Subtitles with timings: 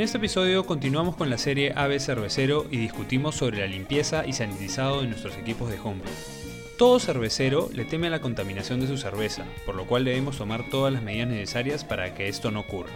[0.00, 4.32] En este episodio continuamos con la serie Ave Cervecero y discutimos sobre la limpieza y
[4.32, 6.10] sanitizado de nuestros equipos de homebrew.
[6.78, 10.70] Todo cervecero le teme a la contaminación de su cerveza, por lo cual debemos tomar
[10.70, 12.94] todas las medidas necesarias para que esto no ocurra.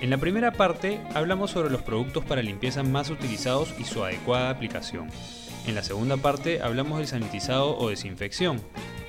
[0.00, 4.50] En la primera parte hablamos sobre los productos para limpieza más utilizados y su adecuada
[4.50, 5.08] aplicación.
[5.66, 8.60] En la segunda parte hablamos del sanitizado o desinfección,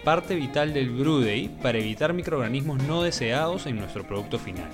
[0.04, 4.72] parte vital del brew day para evitar microorganismos no deseados en nuestro producto final.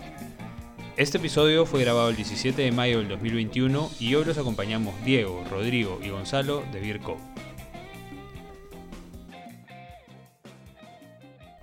[0.98, 5.44] Este episodio fue grabado el 17 de mayo del 2021 y hoy los acompañamos Diego,
[5.48, 7.18] Rodrigo y Gonzalo de Virco.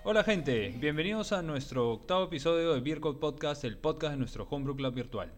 [0.05, 4.77] Hola gente, bienvenidos a nuestro octavo episodio de Virco Podcast, el podcast de nuestro Homebrew
[4.77, 5.33] Club virtual.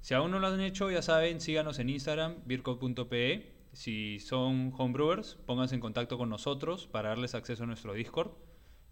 [0.00, 3.52] Si aún no lo han hecho, ya saben, síganos en Instagram, virco.pe.
[3.72, 8.32] Si son homebrewers, pónganse en contacto con nosotros para darles acceso a nuestro Discord.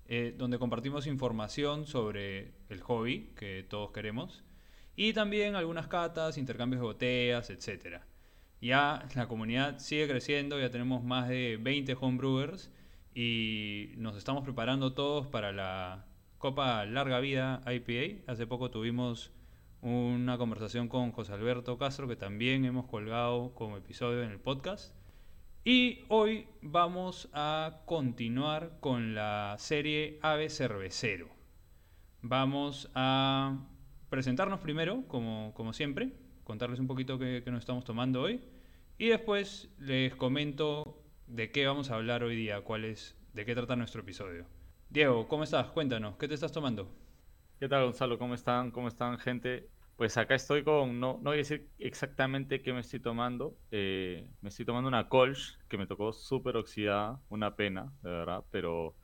[0.08, 4.44] Eh, donde compartimos información sobre el hobby que todos queremos
[4.94, 8.02] y también algunas catas, intercambios de botellas, etc.
[8.60, 12.70] Ya la comunidad sigue creciendo, ya tenemos más de 20 homebrewers
[13.14, 16.06] y nos estamos preparando todos para la
[16.38, 18.30] Copa Larga Vida IPA.
[18.30, 19.32] Hace poco tuvimos
[19.82, 24.94] una conversación con José Alberto Castro que también hemos colgado como episodio en el podcast.
[25.68, 31.28] Y hoy vamos a continuar con la serie Ave Cervecero.
[32.22, 33.66] Vamos a
[34.08, 36.12] presentarnos primero, como, como siempre,
[36.44, 38.44] contarles un poquito qué, nos estamos tomando hoy.
[38.96, 43.56] Y después les comento de qué vamos a hablar hoy día, cuál es, de qué
[43.56, 44.46] trata nuestro episodio.
[44.88, 45.66] Diego, ¿cómo estás?
[45.72, 46.88] Cuéntanos, ¿qué te estás tomando?
[47.58, 48.20] ¿Qué tal, Gonzalo?
[48.20, 48.70] ¿Cómo están?
[48.70, 49.68] ¿Cómo están, gente?
[49.96, 53.58] Pues acá estoy con, no, no voy a decir exactamente qué me estoy tomando.
[53.70, 58.44] Eh, me estoy tomando una Kolsch que me tocó súper oxidada, una pena, de verdad,
[58.50, 58.94] pero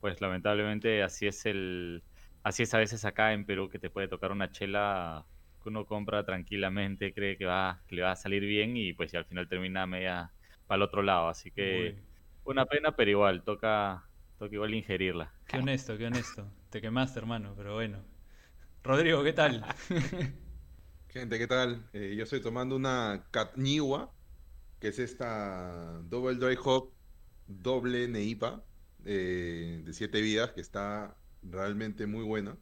[0.00, 2.02] pues lamentablemente así es el,
[2.42, 5.24] así es a veces acá en Perú que te puede tocar una chela
[5.62, 9.14] que uno compra tranquilamente, cree que va, que le va a salir bien y pues
[9.14, 10.32] al final termina media
[10.66, 11.28] para el otro lado.
[11.28, 11.94] Así que
[12.42, 15.32] una pena, pero igual, toca, toca igual ingerirla.
[15.46, 16.50] Qué honesto, qué honesto.
[16.70, 18.09] Te quemaste, hermano, pero bueno.
[18.82, 19.64] Rodrigo, ¿qué tal?
[21.08, 21.88] Gente, ¿qué tal?
[21.92, 24.14] Eh, yo estoy tomando una Katniwa,
[24.78, 26.92] que es esta Double Dry Hop
[27.46, 28.64] doble Neipa
[29.04, 32.58] eh, de 7 vidas, que está realmente muy buena.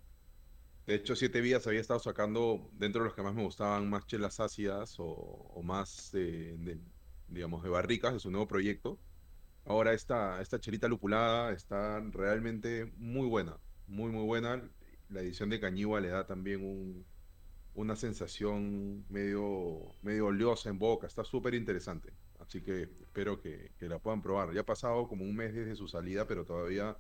[0.87, 4.07] De hecho, 7 vidas había estado sacando dentro de los que más me gustaban más
[4.07, 6.81] chelas ácidas o, más, de,
[7.29, 8.99] digamos, de barricas de su nuevo proyecto.
[9.65, 14.69] Ahora esta, esta chelita lupulada está realmente muy buena, muy, muy buena
[15.11, 17.05] la edición de Cañigua le da también un,
[17.75, 21.07] una sensación medio, medio oleosa en boca.
[21.07, 22.13] Está súper interesante.
[22.41, 24.53] Así que espero que, la puedan probar.
[24.53, 26.97] Ya ha pasado como un mes desde su salida, pero todavía,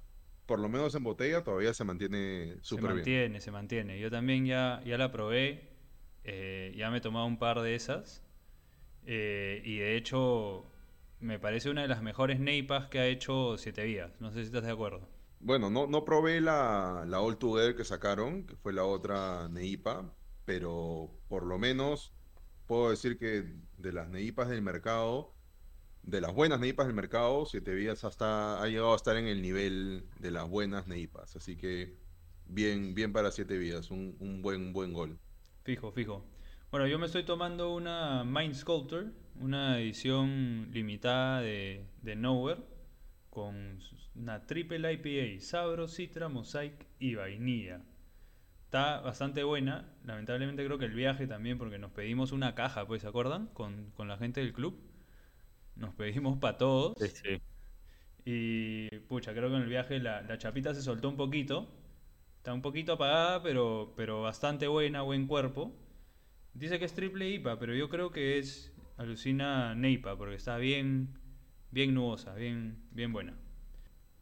[0.46, 2.90] por lo menos en botella, todavía se mantiene súper bien.
[2.90, 4.00] Se mantiene, se mantiene.
[4.00, 5.68] Yo también ya, ya la probé.
[6.24, 8.22] Eh, ya me he tomado un par de esas.
[9.06, 10.70] Eh, y de hecho,
[11.20, 14.20] me parece una de las mejores neipas que ha hecho Siete Vías.
[14.20, 15.08] No sé si estás de acuerdo.
[15.40, 20.12] Bueno, no, no probé la, la All Together que sacaron, que fue la otra Neipa,
[20.44, 22.12] pero por lo menos
[22.66, 25.32] puedo decir que de las Neipas del mercado,
[26.02, 29.40] de las buenas Neipas del mercado, Siete Vías hasta ha llegado a estar en el
[29.40, 31.36] nivel de las buenas Neipas.
[31.36, 31.96] Así que
[32.46, 35.18] bien, bien para Siete Vías, un, un buen, buen gol.
[35.62, 36.24] Fijo, fijo.
[36.70, 42.60] Bueno, yo me estoy tomando una Mind Sculptor, una edición limitada de, de Nowhere
[43.30, 43.80] con
[44.18, 47.80] una triple IPA, Sabro, Citra, Mosaic y vainilla.
[48.64, 49.88] Está bastante buena.
[50.04, 53.46] Lamentablemente creo que el viaje también, porque nos pedimos una caja, pues, ¿se acuerdan?
[53.54, 54.78] Con, la gente del club.
[55.76, 56.94] Nos pedimos para todos.
[58.24, 61.72] Y pucha, creo que en el viaje la, chapita se soltó un poquito.
[62.36, 65.72] Está un poquito apagada, pero, pero bastante buena, buen cuerpo.
[66.52, 71.18] Dice que es triple IPA, pero yo creo que es alucina Neipa, porque está bien,
[71.70, 73.34] bien nubosa, bien, bien buena.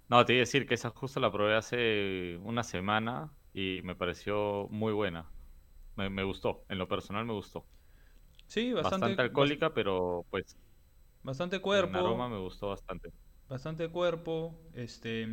[0.08, 3.94] No, te iba a decir que esa justo la probé hace una semana y me
[3.94, 5.26] pareció muy buena.
[5.96, 7.64] Me, gustó, en lo personal me gustó.
[8.46, 10.56] Sí, bastante, alcohólica, pero pues.
[11.22, 11.98] Bastante cuerpo.
[11.98, 13.10] El aroma me gustó bastante.
[13.48, 15.26] bastante cuerpo, este,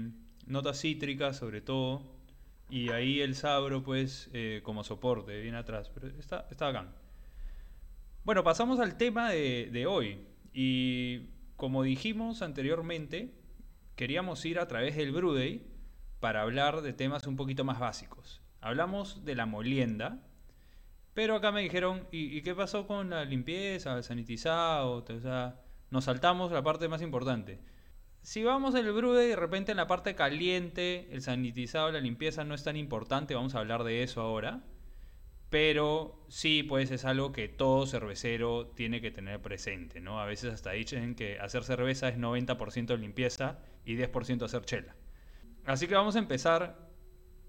[0.47, 2.01] notas cítricas sobre todo,
[2.69, 6.95] y ahí el sabro pues eh, como soporte, viene atrás, pero está, está bacán.
[8.23, 11.27] Bueno, pasamos al tema de, de hoy, y
[11.57, 13.43] como dijimos anteriormente,
[13.95, 15.66] queríamos ir a través del Brudey
[16.19, 18.42] para hablar de temas un poquito más básicos.
[18.62, 20.22] Hablamos de la molienda,
[21.13, 25.04] pero acá me dijeron, ¿y, qué pasó con la limpieza, el sanitizado?
[25.07, 25.60] O sea,
[25.90, 27.60] nos saltamos la parte más importante.
[28.22, 32.56] Si vamos al Brudey, de repente en la parte caliente, el sanitizado, la limpieza no
[32.56, 34.63] es tan importante, vamos a hablar de eso ahora.
[35.53, 40.19] Pero sí, pues es algo que todo cervecero tiene que tener presente, ¿no?
[40.19, 44.95] A veces hasta dicen que hacer cerveza es 90% de limpieza y 10% hacer chela.
[45.63, 46.89] Así que vamos a empezar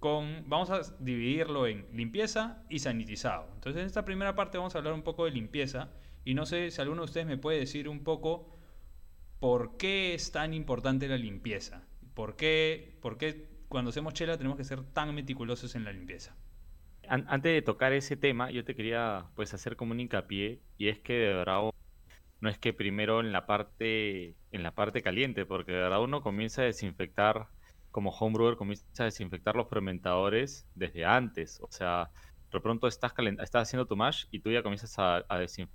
[0.01, 3.49] con, vamos a dividirlo en limpieza y sanitizado.
[3.55, 5.89] Entonces en esta primera parte vamos a hablar un poco de limpieza
[6.27, 8.55] y no sé si alguno de ustedes me puede decir un poco
[9.41, 11.89] por qué es tan importante la limpieza.
[12.13, 16.37] ¿Por qué, por qué cuando hacemos chela tenemos que ser tan meticulosos en la limpieza?
[17.09, 21.01] Antes de tocar ese tema, yo te quería pues hacer como un hincapié y es
[21.01, 21.71] que de verdad
[22.41, 26.23] no es que primero en la parte en la parte caliente, porque de verdad uno
[26.23, 27.49] comienza a desinfectar
[27.91, 32.11] como homebrewer comienza a desinfectar los fermentadores desde antes, o sea,
[32.53, 35.19] de pronto estás estás haciendo tu mash y tú ya comienzas a,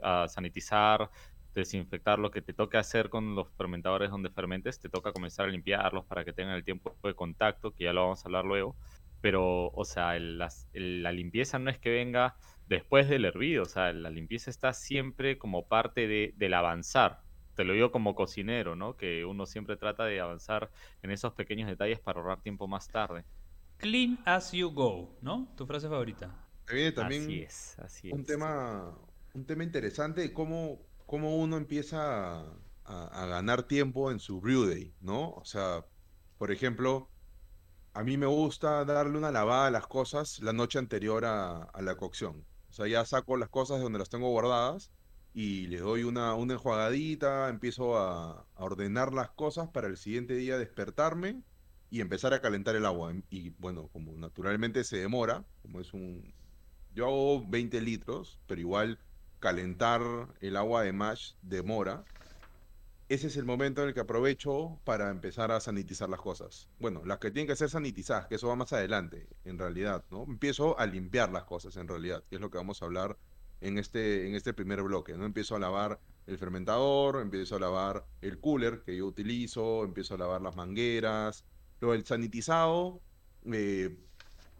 [0.02, 1.10] a, sanitizar,
[1.54, 5.50] desinfectar lo que te toca hacer con los fermentadores donde fermentes, te toca comenzar a
[5.50, 8.76] limpiarlos para que tengan el tiempo de contacto, que ya lo vamos a hablar luego
[9.22, 12.38] pero, o sea, la limpieza no es que venga
[12.68, 17.22] después del hervido, o sea, la limpieza está siempre como parte de, del avanzar.
[17.56, 18.96] Te lo digo como cocinero, ¿no?
[18.96, 20.72] Que uno siempre trata de avanzar
[21.02, 23.26] en esos pequeños detalles para ahorrar tiempo más tarde.
[23.78, 25.54] Clean as you go, ¿no?
[25.58, 26.50] Tu frase favorita.
[26.72, 28.98] viene también así es, así un tema,
[29.34, 32.46] un tema interesante de cómo, cómo uno empieza a,
[32.86, 35.32] a ganar tiempo en su brew day, ¿no?
[35.32, 35.86] O sea,
[36.38, 37.12] por ejemplo,
[38.00, 41.96] a mí me gusta darle una lavada a las cosas la noche anterior a, la
[41.98, 42.46] cocción.
[42.70, 44.90] O sea, ya saco las cosas de donde las tengo guardadas
[45.34, 50.58] y le doy una, una enjuagadita, empiezo a, ordenar las cosas para el siguiente día
[50.58, 51.44] despertarme
[51.90, 53.14] y empezar a calentar el agua.
[53.30, 56.34] Y bueno, como naturalmente se demora, como es un...
[56.96, 58.98] Yo hago 20 litros, pero igual
[59.40, 60.00] calentar
[60.40, 62.06] el agua de mash demora
[63.10, 66.70] ese es el momento en el que aprovecho para empezar a sanitizar las cosas.
[66.80, 70.26] Bueno, las que tienen que ser sanitizadas, que eso va más adelante, en realidad, ¿no?
[70.26, 73.18] Empiezo a limpiar las cosas, en realidad, que es lo que vamos a hablar
[73.62, 75.26] en este, en este primer bloque, ¿no?
[75.26, 80.18] Empiezo a lavar el fermentador, empiezo a lavar el cooler que yo utilizo, empiezo a
[80.20, 81.46] lavar las mangueras,
[81.82, 83.02] Lo el sanitizado,
[83.52, 83.98] eh,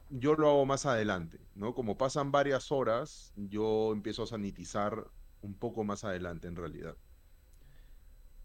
[0.10, 1.76] yo lo hago más adelante, ¿no?
[1.76, 5.06] Como pasan varias horas, yo empiezo a sanitizar
[5.42, 6.98] un poco más adelante, en realidad.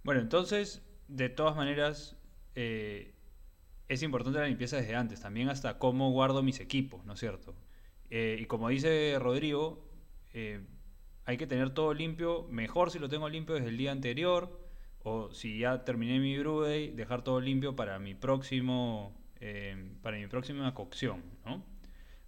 [0.04, 2.16] Bueno, entonces, de todas maneras,
[2.54, 3.14] eh,
[3.88, 7.54] es importante la limpieza desde antes, también hasta cómo guardo mis equipos, ¿no es cierto?
[8.10, 9.82] Eh, y como dice Rodrigo,
[10.34, 10.60] eh,
[11.24, 14.60] hay que tener todo limpio, mejor si lo tengo limpio desde el día anterior,
[15.02, 19.18] o si ya terminé mi brew day, dejar todo limpio para mi próximo,
[20.02, 21.62] para mi próxima cocción, ¿no?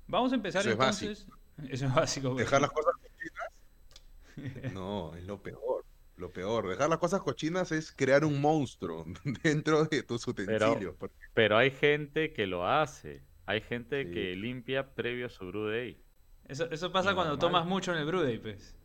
[0.09, 1.27] Vamos a empezar entonces.
[1.69, 2.35] Eso es básico.
[2.35, 4.73] Dejar las cosas cochinas.
[4.75, 5.86] No, es lo peor.
[6.17, 9.05] Lo peor, dejar las cosas cochinas es crear un monstruo
[9.43, 10.97] dentro de tus utensilios.
[11.35, 13.23] Pero, hay gente que lo hace.
[13.45, 16.03] Hay gente que limpia previo a su brew day.
[16.49, 18.77] Eso, eso pasa cuando tomas mucho en el brew day, pues.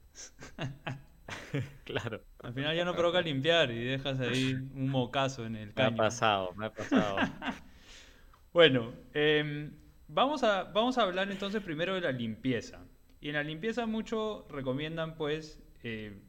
[1.85, 2.21] claro.
[2.39, 5.91] Al final ya no provoca limpiar y dejas ahí un mocazo en el caño.
[5.91, 7.17] Me ha pasado, me ha pasado.
[8.53, 9.71] bueno, em,
[10.07, 12.85] vamos, a, vamos a hablar entonces primero de la limpieza.
[13.19, 16.19] Y en la limpieza mucho recomiendan pues eh,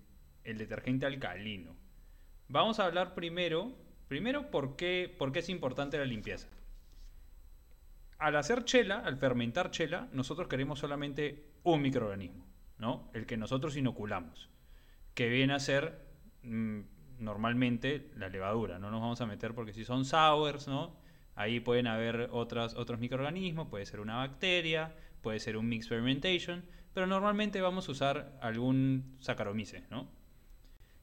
[0.45, 1.77] el detergente alcalino.
[2.49, 3.73] Vamos a hablar primero,
[4.09, 6.49] primero por qué, por qué es importante la limpieza.
[8.19, 12.47] Al hacer chela, al fermentar chela, nosotros queremos solamente un microorganismo,
[12.79, 13.11] ¿no?
[13.15, 14.49] El que nosotros inoculamos,
[15.15, 16.07] que viene a ser
[16.43, 16.81] mm,
[17.19, 18.79] normalmente la levadura.
[18.79, 20.97] No nos vamos a meter porque si son sours, ¿no?
[21.35, 27.07] Ahí pueden haber otros microorganismos, puede ser una bacteria, puede ser un mixed fermentation, pero
[27.07, 30.09] normalmente vamos a usar algún Saccharomyces, ¿no?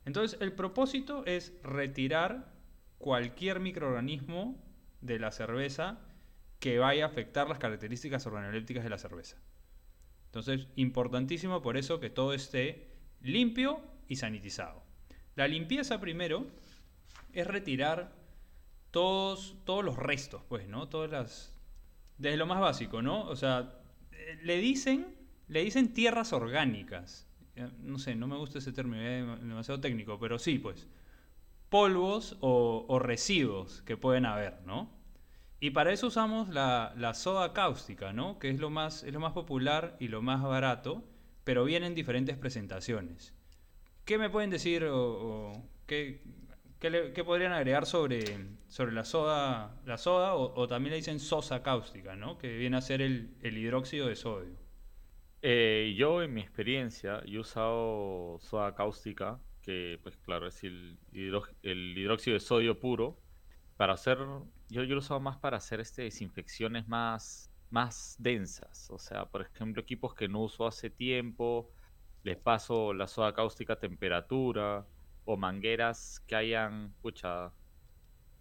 [0.05, 2.53] Entonces, el propósito es retirar
[2.97, 4.61] cualquier microorganismo
[5.01, 5.99] de la cerveza
[6.59, 9.37] que vaya a afectar las características organolépticas de la cerveza.
[10.25, 12.91] Entonces, importantísimo por eso que todo esté
[13.21, 14.83] limpio y sanitizado.
[15.35, 16.47] La limpieza primero
[17.33, 18.13] es retirar
[18.91, 20.89] todos, todos los restos, pues, ¿no?
[20.89, 21.55] Todas las.
[22.17, 23.21] Desde lo más básico, ¿no?
[23.27, 23.79] O sea,
[24.11, 25.15] eh, le dicen,
[25.47, 27.28] le dicen tierras orgánicas
[27.81, 30.87] no sé, no me gusta ese término, es demasiado técnico, pero sí, pues.
[31.69, 34.89] polvos o, residuos que pueden haber, ¿no?
[35.59, 38.39] Y para eso usamos la, la soda cáustica, ¿no?
[38.39, 41.03] Que es lo, más, es lo más popular y lo más barato,
[41.43, 43.33] pero viene en diferentes presentaciones.
[44.05, 46.21] ¿Qué me pueden decir o, qué,
[46.79, 48.23] qué, podrían agregar sobre,
[48.67, 52.37] sobre la soda, la soda o, también le dicen sosa cáustica, ¿no?
[52.37, 54.58] Que viene a ser el hidróxido de sodio.
[55.41, 60.97] Eh, yo en mi experiencia, yo he usado soda cáustica, que pues claro, es el,
[61.11, 63.19] hidróxido de sodio puro,
[63.77, 64.17] para hacer,
[64.69, 68.89] yo, yo lo he usado más para hacer este, desinfecciones más, más densas.
[68.91, 71.71] O sea, por ejemplo, equipos que no uso hace tiempo,
[72.23, 74.85] les paso la soda cáustica a temperatura,
[75.25, 77.53] o mangueras que hayan, pucha,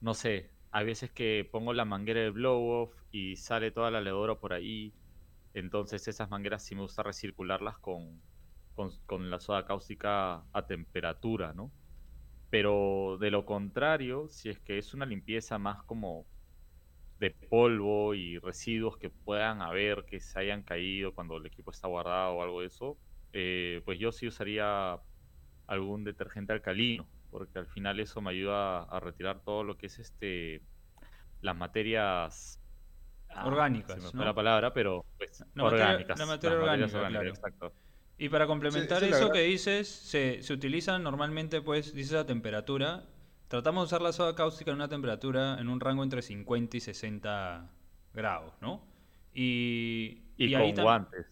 [0.01, 4.37] no sé, hay veces que pongo la manguera de blow-off y sale toda la levadura
[4.37, 4.93] por ahí.
[5.59, 8.23] Entonces esas mangueras sí me gusta recircularlas con,
[9.07, 11.73] con, la soda cáustica a temperatura, ¿no?
[12.51, 16.27] Pero de lo contrario, si es que es una limpieza más como
[17.19, 21.89] de polvo y residuos que puedan haber, que se hayan caído cuando el equipo está
[21.89, 22.99] guardado o algo de eso,
[23.33, 25.01] eh, pues yo sí usaría
[25.67, 29.99] algún detergente alcalino, porque al final eso me ayuda a retirar todo lo que es
[29.99, 30.63] este
[31.41, 32.61] las materias
[33.31, 34.25] ah, Orgánicas, se me fue ¿no?
[34.27, 36.27] la palabra, pero pues, La materia- la
[36.87, 37.29] orgánica, claro.
[37.29, 37.73] exacto.
[38.17, 42.15] Y para complementar Sí, sí, la eso que dices, se, se utilizan normalmente, pues, dices
[42.15, 43.07] a temperatura.
[43.47, 46.81] Tratamos de usar la soda cáustica en una temperatura en un rango entre 50 y
[46.81, 47.71] 60
[48.13, 48.85] grados, ¿no?
[49.33, 51.27] Y, Y, con guantes,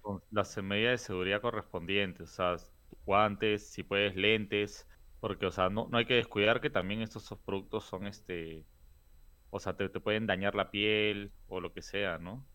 [0.00, 2.56] con las medidas de seguridad correspondientes, o sea,
[3.04, 4.86] guantes, si puedes, lentes,
[5.20, 8.64] porque, o sea, no, no hay que descuidar que también estos productos son, este,
[9.50, 12.46] o sea, te, pueden dañar la piel o lo que sea, ¿no?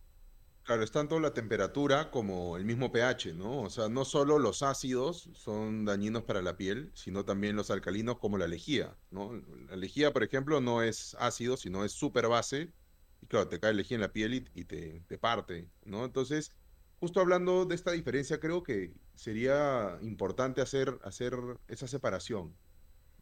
[0.64, 3.62] Claro, es tanto la temperatura como el mismo pH, ¿no?
[3.64, 8.18] O sea, no solo los ácidos son dañinos para la piel, sino también los alcalinos
[8.20, 9.34] como la lejía, ¿no?
[9.68, 12.72] La lejía, por ejemplo, no es ácido, sino es súper base.
[13.22, 16.06] Y claro, te cae lejía en la piel y, y te, te parte, ¿no?
[16.06, 16.56] Entonces,
[17.00, 21.34] justo hablando de esta diferencia, creo que sería importante hacer, hacer
[21.68, 22.56] esa separación,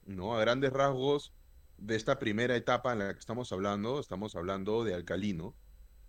[0.06, 0.36] ¿no?
[0.36, 1.34] A grandes rasgos
[1.82, 5.58] de esta primera etapa en la que estamos hablando, estamos hablando de alcalino.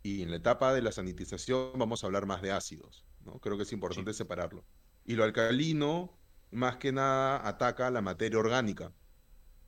[0.02, 3.40] Y en la etapa de la sanitización vamos a hablar más de ácidos, ¿no?
[3.40, 4.66] Creo que es importante separarlo.
[5.04, 8.94] Y lo alcalino, más que nada, ataca la materia orgánica,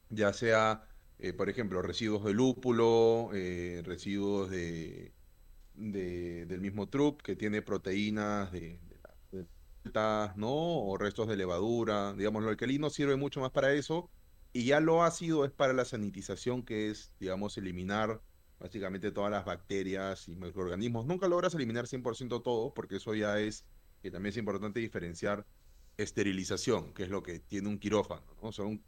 [0.08, 5.14] ya sea, eh, por ejemplo, residuos de lúpulo, eh, residuos de,
[5.74, 8.80] de- del mismo trup que tiene proteínas de,
[9.92, 10.48] la- ¿no?
[10.52, 12.12] O restos de levadura.
[12.14, 14.10] Digamos, lo alcalino sirve mucho más para eso.
[14.54, 18.22] Y ya lo ácido es para la sanitización, que es, digamos, eliminar
[18.58, 21.06] básicamente todas las bacterias y microorganismos.
[21.06, 23.66] Nunca logras eliminar 100% todo, porque eso ya es,
[24.02, 25.46] que también es importante diferenciar
[25.96, 28.48] esterilización, que es lo que tiene un quirófano, ¿no?
[28.50, 28.86] O sea, un-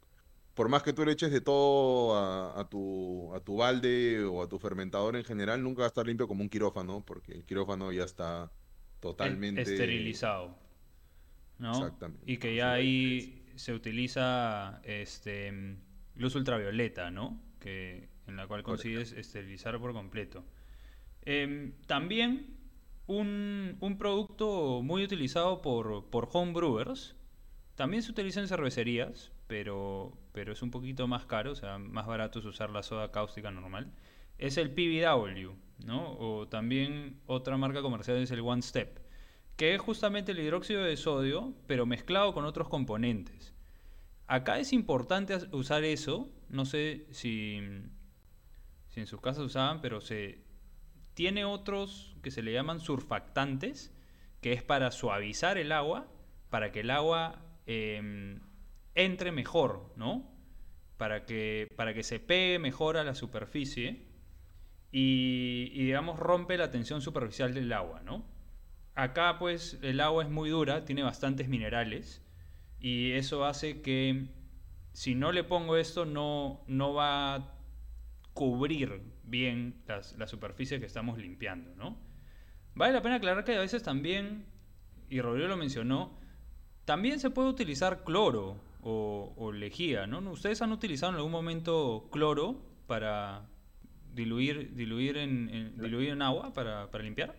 [0.53, 4.41] por más que tú le eches de todo a, a tu, a tu balde o
[4.43, 7.45] a tu fermentador en general, nunca va a estar limpio como un quirófano, porque el
[7.45, 8.51] quirófano ya está
[8.99, 9.61] totalmente...
[9.61, 10.57] esterilizado,
[11.59, 11.85] ¿no?
[11.85, 12.25] Exactamente.
[12.31, 15.77] Y que ya ahí se utiliza este
[16.15, 17.41] luz ultravioleta, ¿no?
[17.59, 18.83] Que, en la cual Correcto.
[18.83, 20.45] consigues esterilizar por completo.
[21.23, 22.57] Em, también
[23.07, 27.15] un, un producto muy utilizado por, por homebrewers,
[27.75, 32.07] también se utiliza en cervecerías, pero, pero es un poquito más caro, o sea, más
[32.07, 33.91] barato es usar la soda cáustica normal.
[34.37, 35.53] Es el PBW,
[35.85, 36.13] ¿no?
[36.19, 38.99] O también otra marca comercial es el One Step,
[39.57, 43.55] que es justamente el hidróxido de sodio, pero mezclado con otros componentes.
[44.27, 47.59] Acá es importante usar eso, no sé si,
[48.89, 50.45] si en sus casas usaban, pero se
[51.15, 53.91] tiene otros que se le llaman surfactantes,
[54.41, 56.07] que es para suavizar el agua,
[56.51, 58.39] para que el agua em,
[58.93, 60.29] entre mejor, ¿no?
[60.97, 64.05] Para que, para que se pegue mejor a la superficie
[64.91, 68.36] y, y, digamos rompe la tensión superficial del agua, ¿no?
[68.97, 72.23] Acá pues el agua es muy dura, tiene bastantes minerales
[72.79, 74.25] y eso hace que
[74.93, 77.53] si no le pongo esto no, no va a
[78.33, 81.95] cubrir bien las, la superficie que estamos limpiando, ¿no?
[82.73, 84.45] Vale la pena aclarar que a veces también,
[85.11, 86.17] y Rodrigo lo mencionó,
[86.85, 90.19] también se puede utilizar cloro o, lejía, ¿no?
[90.31, 93.45] ¿Ustedes han utilizado en algún momento cloro para
[94.13, 97.35] diluir, diluir, en, en- diluir en agua para, para limpiar?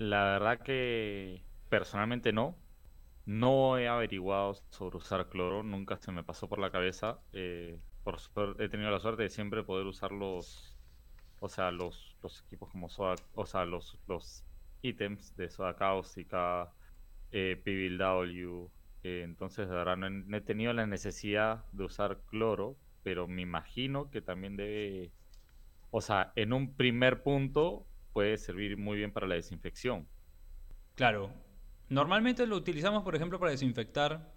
[0.00, 2.64] La verdad que personalmente no.
[3.26, 7.22] No he averiguado sobre usar cloro, nunca se me pasó por la cabeza.
[7.32, 8.18] eh, por
[8.62, 10.78] he tenido la suerte de siempre poder usar los,
[11.40, 14.46] o sea, los, los equipos como soda, o sea, los, los
[14.82, 16.74] ítems de soda cáustica,
[17.32, 18.72] eh, PBW,
[19.04, 24.10] eh, entonces de verdad no he tenido la necesidad de usar cloro, pero me imagino
[24.10, 25.14] que también debe,
[25.90, 30.08] o sea, en un primer punto puede servir muy bien para la desinfección.
[30.94, 31.32] Claro.
[31.88, 34.32] Normalmente lo utilizamos, por ejemplo, para desinfectar,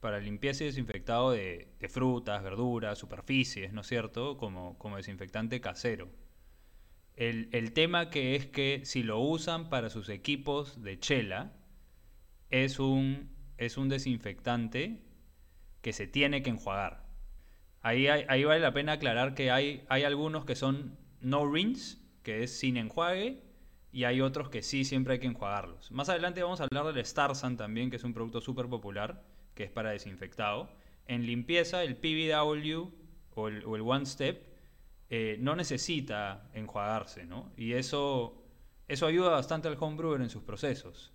[0.00, 4.36] para limpieza y desinfectado de, frutas, verduras, superficies, ¿no es cierto?
[4.36, 6.08] Como, como desinfectante casero.
[7.14, 11.52] El, el tema que es que si lo usan para sus equipos de chela,
[12.50, 15.02] es un, es un desinfectante
[15.80, 17.06] que se tiene que enjuagar.
[17.80, 22.42] Ahí, ahí vale la pena aclarar que hay, hay algunos que son no rinse, que
[22.42, 23.40] es sin enjuague,
[23.92, 25.92] y hay otros que sí, siempre hay que enjuagarlos.
[25.92, 29.22] Más adelante vamos a hablar del Starsan también, que es un producto súper popular,
[29.54, 30.68] que es para desinfectado.
[31.06, 32.90] En limpieza, el PBW
[33.36, 34.44] o el, o el One Step
[35.08, 37.52] eh, no necesita enjuagarse, ¿no?
[37.56, 38.42] Y eso,
[38.88, 41.12] eso ayuda bastante al homebrewer en sus procesos.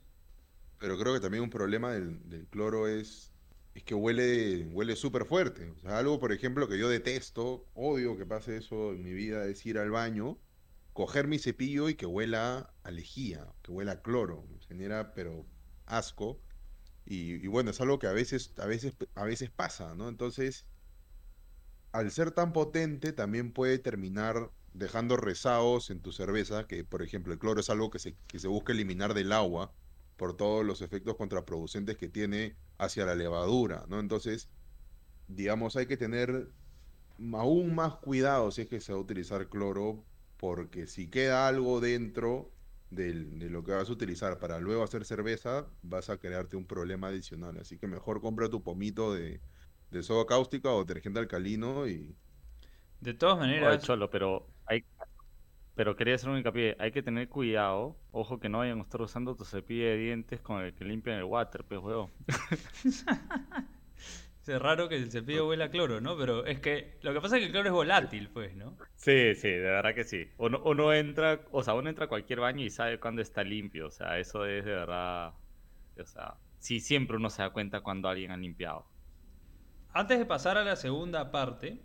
[0.77, 3.33] Pero creo que también un problema del, cloro es,
[3.75, 5.73] es que huele, huele súper fuerte.
[5.83, 9.77] Algo, por ejemplo, que yo detesto, odio que pase eso en mi vida, es ir
[9.77, 10.39] al baño,
[10.93, 14.47] coger mi cepillo y que huela a lejía, que huela cloro.
[14.67, 15.49] Genera, pero
[15.85, 16.43] asco.
[17.05, 20.09] Y, y bueno, es algo que a veces, a veces, a veces pasa, ¿no?
[20.09, 20.67] Entonces,
[21.91, 27.33] al ser tan potente, también puede terminar dejando rezagos en tu cerveza, que por ejemplo
[27.33, 29.75] el cloro es algo que se, que se busca eliminar del agua
[30.15, 33.99] por todos los efectos contraproducentes que tiene hacia la levadura, ¿no?
[33.99, 34.49] Entonces,
[35.27, 36.53] digamos, hay que tener
[37.33, 40.07] aún más cuidado si es que se va a utilizar cloro,
[40.41, 42.57] porque si queda algo dentro
[42.91, 46.67] del- de lo que vas a utilizar para luego hacer cerveza, vas a crearte un
[46.67, 47.57] problema adicional.
[47.59, 49.43] Así que mejor compra tu pomito de,
[49.91, 52.17] de soda cáustica o detergente alcalino y
[52.99, 54.85] De todas maneras, Cholo, pero hay,
[55.75, 59.01] pero quería hacer un hincapié, hay que tener cuidado, ojo que no vayan a estar
[59.01, 62.13] usando tu cepillo de dientes con el que limpian el water, pues huevón.
[64.59, 66.17] raro que el cepillo huela a cloro, ¿no?
[66.17, 68.77] Pero es que lo que pasa es que el cloro es volátil, pues, ¿no?
[68.95, 70.31] Sí, sí, de verdad que sí.
[70.37, 73.87] Uno, uno entra, o sea, uno entra a cualquier baño y sabe cuándo está limpio,
[73.87, 75.33] o sea, eso es de verdad,
[75.99, 78.87] o sea, sí, siempre uno se da cuenta cuando alguien ha limpiado.
[79.93, 81.81] Antes de pasar a la segunda parte,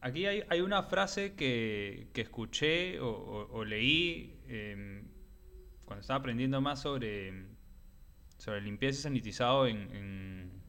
[0.00, 5.08] aquí hay, hay una frase que, que escuché o, o- o leí em,
[5.86, 7.48] cuando estaba aprendiendo más sobre,
[8.38, 10.59] sobre limpieza y sanitizado en, en-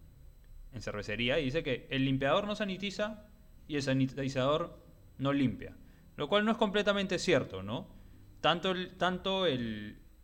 [0.74, 3.28] en cervecería y dice que el limpiador no sanitiza
[3.68, 4.80] y el sanitizador
[5.18, 5.76] no limpia.
[6.18, 7.88] Lo cual no es completamente cierto, ¿no?
[8.42, 9.46] Tanto, el- tanto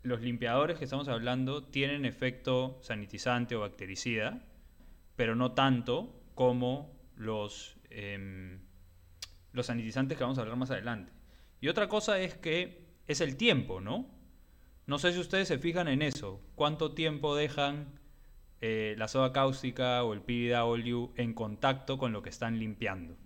[0.03, 4.43] los limpiadores que estamos hablando tienen efecto sanitizante o bactericida,
[5.15, 8.59] pero no tanto como los, em,
[9.53, 11.11] los sanitizantes que vamos a hablar más adelante.
[11.61, 14.07] Y otra cosa es que es el tiempo, ¿no?
[14.85, 16.41] No sé si ustedes se fijan en eso.
[16.55, 17.99] ¿Cuánto tiempo dejan
[18.61, 23.17] eh, la soda cáustica o el PBW en contacto con lo que están limpiando?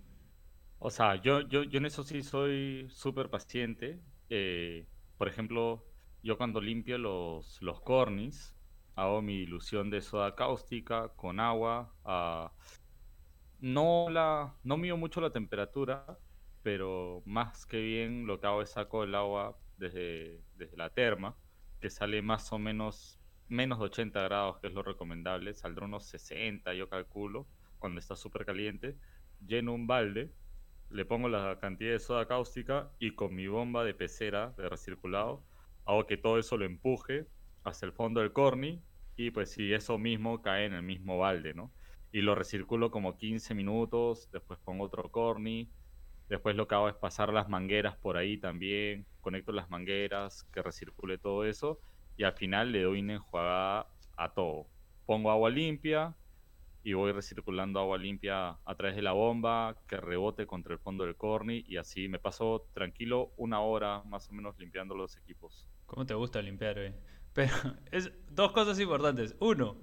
[0.79, 4.03] O sea, yo, yo, yo en eso sí soy súper paciente.
[4.29, 5.85] eh, por ejemplo,
[6.23, 8.55] yo cuando limpio los, los cornis,
[8.95, 11.95] hago mi dilución de soda cáustica con agua.
[12.05, 12.53] ah,
[13.59, 16.19] no la, no mido mucho la temperatura,
[16.63, 21.37] pero más que bien lo que hago es saco el agua desde, desde la terma,
[21.79, 23.20] que sale más o menos
[23.51, 25.53] menos de 80 grados, que es lo recomendable.
[25.53, 27.47] Saldrá unos 60, yo calculo,
[27.79, 28.97] cuando está súper caliente.
[29.45, 30.31] Lleno un balde
[30.89, 35.43] le pongo la cantidad de soda cáustica y con mi bomba de pecera de recirculado
[35.85, 37.27] hago que todo eso lo empuje
[37.63, 38.83] hacia el fondo del corny
[39.15, 41.71] y pues si eso mismo cae en el mismo balde, ¿no?
[42.11, 45.71] Y lo recirculo como 15 minutos, después pongo otro corny,
[46.27, 50.61] después lo que hago es pasar las mangueras por ahí también, conecto las mangueras, que
[50.61, 51.79] recircule todo eso
[52.17, 54.67] y al final le doy una enjuagada a todo.
[55.05, 56.15] Pongo agua limpia,
[56.83, 61.05] y voy recirculando agua limpia a través de la bomba que rebote contra el fondo
[61.05, 65.67] del corny y así me paso tranquilo una hora más o menos limpiando los equipos.
[65.85, 66.95] ¿Cómo te gusta limpiar, eh?
[67.33, 67.53] Pero
[67.91, 69.35] es dos cosas importantes.
[69.39, 69.77] Uno,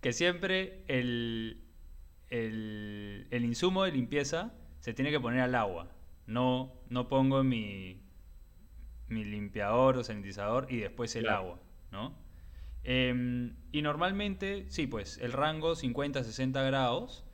[0.00, 1.64] que siempre el,
[2.28, 5.92] el, el insumo de limpieza se tiene que poner al agua.
[6.26, 8.01] No, no pongo mi,
[9.12, 11.38] mi limpiador o sanitizador y después el Claro.
[11.38, 12.14] agua, ¿no?
[12.84, 17.24] Em, y normalmente, sí, pues el rango 50-60 grados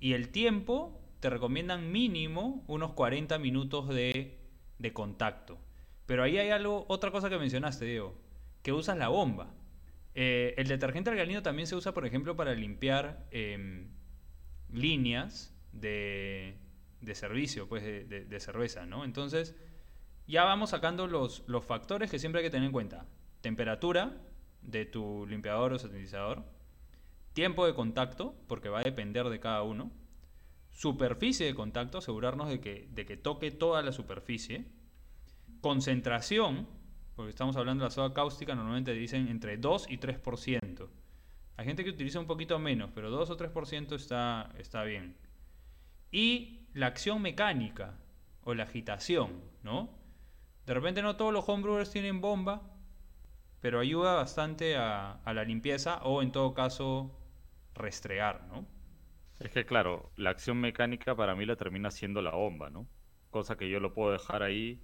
[0.00, 4.38] y el tiempo te recomiendan mínimo unos 40 minutos de,
[4.78, 5.58] de contacto.
[6.06, 8.14] Pero ahí hay algo, otra cosa que mencionaste, Diego,
[8.62, 9.54] que usas la bomba.
[10.14, 13.88] Eh, el detergente alcalino también se usa, por ejemplo, para limpiar em,
[14.72, 16.56] líneas de,
[17.00, 19.04] de servicio, pues de, de- de cerveza, ¿no?
[19.04, 19.54] Entonces,
[20.26, 23.06] ya vamos sacando los, los factores que siempre hay que tener en cuenta.
[23.40, 24.16] Temperatura
[24.62, 26.44] de tu limpiador o sanitizador,
[27.34, 29.90] tiempo de contacto, porque va a depender de cada uno,
[30.70, 34.66] superficie de contacto, asegurarnos de que, de que toque toda la superficie,
[35.60, 36.66] concentración,
[37.14, 40.88] porque estamos hablando de la soda cáustica, normalmente dicen entre 2 y 3%.
[41.56, 45.16] Hay gente que utiliza un poquito menos, pero 2 o 3% está, está bien.
[46.10, 47.98] Y la acción mecánica
[48.42, 50.03] o la agitación, ¿no?
[50.66, 52.62] De repente no todos los homebrewers tienen bomba,
[53.60, 57.18] pero ayuda bastante a, la limpieza o en todo caso
[57.74, 58.66] restregar, ¿no?
[59.40, 62.86] Es que claro, la acción mecánica para mí la termina siendo la bomba, ¿no?
[63.30, 64.82] Cosa que yo lo puedo dejar ahí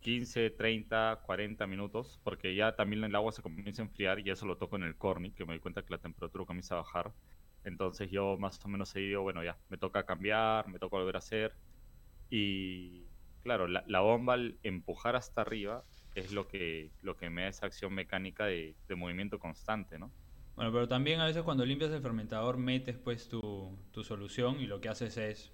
[0.00, 4.46] 15, 30, 40 minutos, porque ya también el agua se comienza a enfriar y eso
[4.46, 7.12] lo toco en el corny, que me doy cuenta que la temperatura comienza a bajar.
[7.64, 11.16] Entonces yo más o menos he digo, bueno, ya, me toca cambiar, me toca volver
[11.16, 11.54] a hacer.
[12.30, 13.09] Y
[13.42, 17.48] claro, la, la bomba al empujar hasta arriba es lo que, lo que me da
[17.48, 20.10] esa acción mecánica de, de movimiento constante, ¿no?
[20.56, 24.66] Bueno, pero también a veces cuando limpias el fermentador metes pues tu, tu solución y
[24.66, 25.52] lo que haces es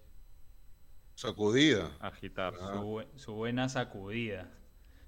[1.16, 1.96] Sacudida.
[2.00, 2.54] Agitar.
[2.60, 2.82] Ah.
[3.14, 4.50] su buena sacudida.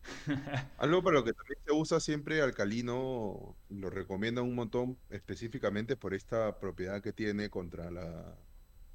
[0.78, 6.14] Algo para lo que también se usa siempre alcalino, lo recomiendan un montón específicamente por
[6.14, 8.38] esta propiedad que tiene contra la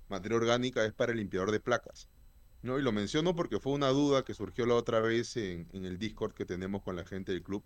[0.09, 2.09] materia orgánica, es para el limpiador de placas.
[2.63, 2.79] ¿No?
[2.79, 5.99] Y lo menciono porque fue una duda que surgió la otra vez en, en el
[5.99, 7.65] Discord que tenemos con la gente del club.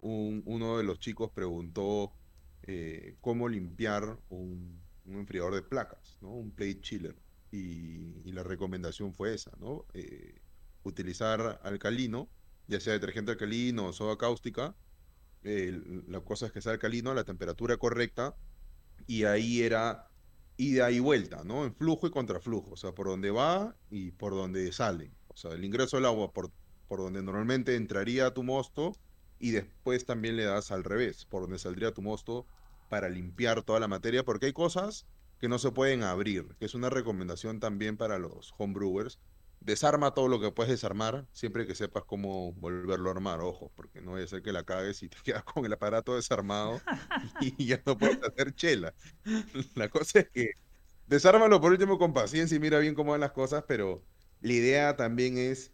[0.00, 2.16] Un- uno de los chicos preguntó
[2.62, 6.30] eh, cómo limpiar un, un enfriador de placas, ¿no?
[6.32, 7.22] Un plate chiller.
[7.52, 9.86] Y, la recomendación fue esa, ¿no?
[9.94, 10.42] Eh,
[10.84, 12.32] utilizar alcalino,
[12.68, 14.76] ya sea detergente alcalino o soda cáustica.
[15.42, 18.36] la cosa es que sea alcalino a la temperatura correcta
[19.06, 20.07] y ahí era
[20.58, 21.64] ida y vuelta, ¿no?
[21.64, 25.14] En flujo y contraflujo, o sea, por donde va y por donde sale.
[25.28, 26.52] O sea, el ingreso del agua por,
[26.88, 28.92] por donde normalmente entraría tu mosto
[29.38, 32.46] y después también le das al revés, por donde saldría tu mosto
[32.88, 35.06] para limpiar toda la materia, porque hay cosas
[35.38, 39.20] que no se pueden abrir, que es una recomendación también para los homebrewers.
[39.60, 44.00] Desarma todo lo que puedes desarmar, siempre que sepas cómo volverlo a armar, ojo, porque
[44.00, 46.80] no vaya a ser que la cagues y te quedas con el aparato desarmado
[47.40, 48.94] y ya no puedes hacer chela.
[49.74, 50.52] La cosa es que
[51.06, 54.04] desármalo por último con paciencia y mira bien cómo van las cosas, pero
[54.40, 55.72] la idea también es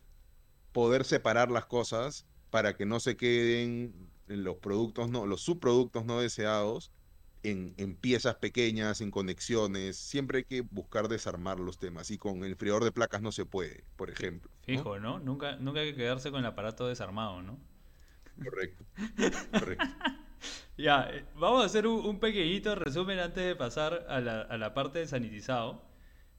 [0.72, 6.04] poder separar las cosas para que no se queden en los productos no, los subproductos
[6.04, 6.92] no deseados
[7.44, 9.96] en, en piezas pequeñas, en conexiones.
[9.96, 12.10] Siempre hay que buscar desarmar los temas.
[12.10, 14.50] Y con el friador de placas no se puede, por ejemplo.
[14.62, 15.20] Fijo, ¿no?
[15.20, 17.58] Nunca, nunca hay que quedarse con el aparato desarmado, ¿no?
[18.42, 18.84] Correcto.
[19.52, 19.84] Correcto.
[20.76, 24.58] Ya, eh, vamos a hacer un, un pequeñito resumen antes de pasar a la, a
[24.58, 25.84] la parte de sanitizado.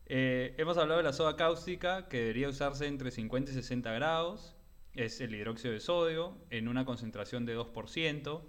[0.08, 4.56] Eh, hemos hablado de la soda cáustica, que debería usarse entre 50 y 60 grados.
[4.94, 8.42] Es el hidróxido de sodio en una concentración de 2%,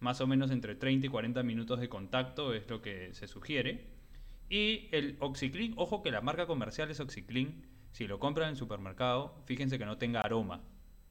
[0.00, 3.86] más o menos entre 30 y 40 minutos de contacto es lo que se sugiere.
[4.48, 7.66] Y el Oxiclean, ojo que la marca comercial es Oxiclean.
[7.92, 10.62] Si lo compran en el supermercado, fíjense que no tenga aroma,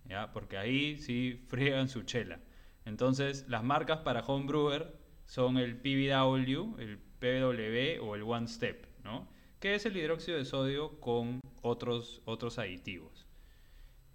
[0.06, 0.32] ¿ya?
[0.32, 2.40] porque ahí sí friegan su chela.
[2.86, 4.96] Entonces, las marcas para homebrewer
[5.26, 9.28] son el PBW, el PW o el One Step, ¿no?
[9.60, 13.28] que es el hidróxido de sodio con otros, otros aditivos.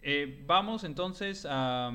[0.00, 1.92] Eh, vamos entonces a,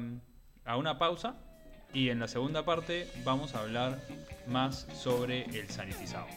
[0.63, 1.46] a una pausa
[1.93, 4.00] y en la segunda parte vamos a hablar
[4.47, 6.28] más sobre el sanitizado.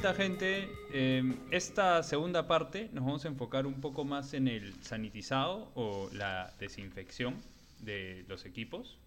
[0.00, 0.72] Vuelta, gente.
[0.94, 6.08] Eh, esta segunda parte nos vamos a enfocar un poco más en el sanitizado o
[6.14, 7.36] la desinfección
[7.80, 8.98] de los equipos.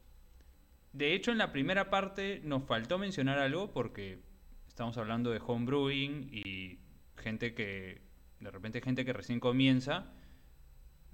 [0.92, 4.20] De hecho, en la primera parte nos faltó mencionar algo porque
[4.68, 6.78] estamos hablando de homebrewing y
[7.18, 8.04] gente que,
[8.40, 10.12] de repente, gente que recién comienza,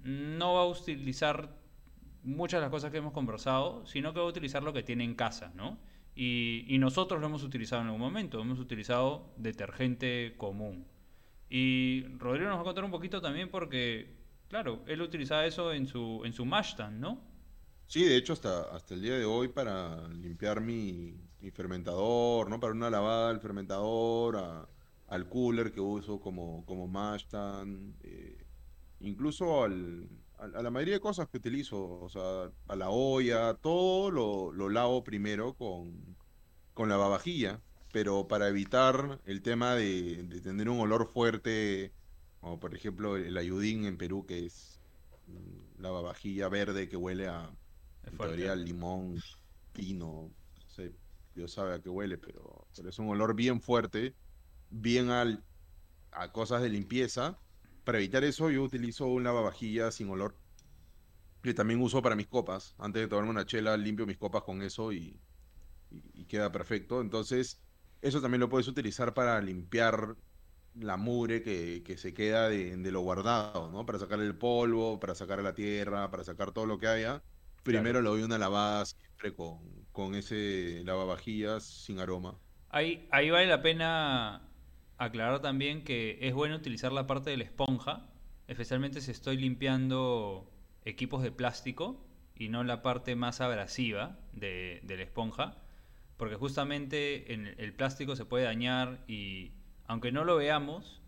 [0.00, 1.56] no va a utilizar
[2.22, 5.04] muchas de las cosas que hemos conversado, sino que va a utilizar lo que tiene
[5.04, 5.78] en casa, ¿no?
[6.14, 10.86] Y, nosotros lo hemos utilizado en algún momento, hemos utilizado detergente común.
[11.48, 14.20] Y Rodrigo nos va a contar un poquito también porque
[14.50, 17.20] Claro, él utilizaba eso en su, en su Mashtan, ¿no?
[17.86, 21.14] Sí, de hecho, hasta, hasta el día de hoy para limpiar mi,
[21.52, 22.58] fermentador, ¿no?
[22.58, 24.66] Para una lavada al fermentador,
[25.06, 28.44] al cooler que uso como, como mash tun, eh,
[28.98, 30.08] incluso al,
[30.40, 34.68] a la mayoría de cosas que utilizo, o sea, a la olla, todo lo, lo
[34.68, 36.16] lavo primero con,
[36.74, 41.94] con lavavajilla, pero para evitar el tema de, de tener un olor fuerte,
[42.40, 44.80] como por ejemplo el, ayudín en Perú, que es
[45.26, 47.50] mm, lavavajilla verde que huele a,
[48.04, 49.24] en teoría, limón,
[49.72, 50.94] pino, no sé,
[51.34, 54.16] Dios sabe a qué huele, pero, pero es un olor bien fuerte,
[54.70, 55.44] bien al,
[56.12, 57.38] a cosas de limpieza.
[57.90, 60.38] Para evitar eso, yo utilizo un lavavajillas sin olor,
[61.42, 62.74] que también uso para mis copas.
[62.78, 65.20] Antes de tomarme una chela, limpio mis copas con eso y,
[65.90, 67.00] y- y queda perfecto.
[67.00, 67.62] Entonces,
[68.02, 70.16] eso también lo puedes utilizar para limpiar
[70.74, 73.86] la mugre que, que se queda de, de lo guardado, ¿no?
[73.86, 77.24] Para sacar el polvo, para sacar la tierra, para sacar todo lo que haya.
[77.64, 82.40] Primero le doy una lavada siempre con, con ese lavavajillas sin aroma.
[82.68, 84.49] Ahí, ahí vale la pena
[85.00, 88.06] aclarar también que es bueno utilizar la parte de la esponja,
[88.48, 90.50] especialmente si estoy limpiando
[90.84, 92.04] equipos de plástico
[92.36, 95.56] y no la parte más abrasiva de, la esponja,
[96.18, 99.52] porque justamente en el plástico se puede dañar y
[99.86, 101.00] aunque no lo veamos,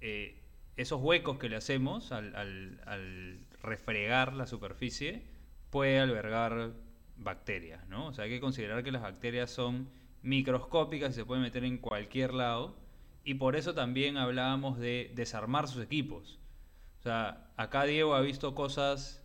[0.00, 0.40] eh,
[0.76, 5.22] esos huecos que le hacemos al, al- al refregar la superficie
[5.70, 6.72] puede albergar
[7.18, 8.06] bacterias, ¿no?
[8.06, 9.90] O sea, hay que considerar que las bacterias son
[10.22, 12.81] microscópicas y se pueden meter en cualquier lado
[13.24, 16.40] y por eso también hablábamos de desarmar sus equipos.
[17.00, 19.24] O sea, acá Diego ha visto cosas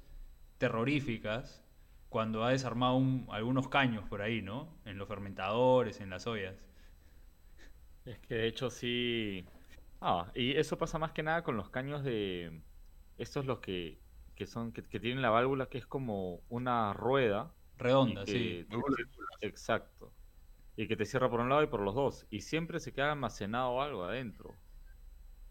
[0.59, 1.63] terroríficas
[2.09, 4.69] cuando ha desarmado un- algunos caños por ahí, ¿no?
[4.85, 6.55] En los fermentadores, en las ollas.
[8.05, 9.45] Es que de hecho sí.
[10.01, 12.61] Ah, y eso pasa más que nada con los caños de.
[13.17, 13.99] Estos los que,
[14.35, 17.53] que son, que, que tienen la válvula que es como una rueda.
[17.77, 18.67] Redonda, que sí.
[19.41, 20.13] Exacto.
[20.77, 22.25] Y que te cierra por un lado y por los dos.
[22.29, 24.55] Y siempre se queda almacenado algo adentro.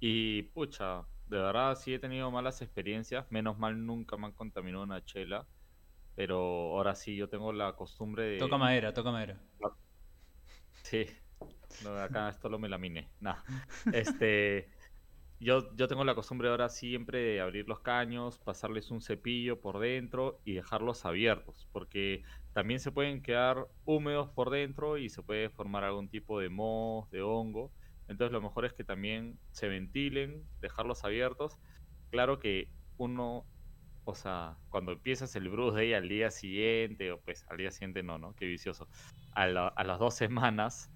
[0.00, 3.26] Y pucha, de verdad sí he tenido malas experiencias.
[3.30, 5.46] Menos mal nunca me han contaminado una chela.
[6.14, 8.38] Pero ahora sí yo tengo la costumbre de.
[8.38, 9.38] Toca madera, toca madera.
[10.82, 11.04] Sí,
[11.84, 13.10] no, acá esto lo melaminé.
[13.20, 13.42] Nah.
[13.92, 14.70] Este,
[15.38, 19.78] yo, yo tengo la costumbre ahora siempre de abrir los caños, pasarles un cepillo por
[19.78, 22.22] dentro y dejarlos abiertos, porque
[22.56, 27.08] también se pueden quedar húmedos por dentro y se puede formar algún tipo de moho,
[27.12, 27.74] de hongo.
[28.08, 31.60] Entonces lo mejor es que también se ventilen, dejarlos abiertos.
[32.10, 33.48] Claro que uno,
[34.04, 38.02] o sea, cuando empiezas el Bruce Day al día siguiente, o pues al día siguiente
[38.02, 38.34] no, ¿no?
[38.34, 38.88] Qué vicioso
[39.32, 40.92] a, la- a las dos semanas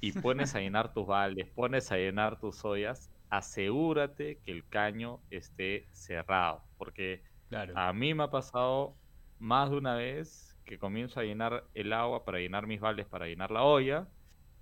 [0.00, 5.24] y pones a llenar tus baldes, pones a llenar tus ollas, asegúrate que el caño
[5.30, 6.66] esté cerrado.
[6.76, 7.74] Porque Claro.
[7.74, 9.00] a mí me ha pasado
[9.38, 13.26] más de una vez que comienzo a llenar el agua para llenar mis baldes, para
[13.26, 14.08] llenar la olla.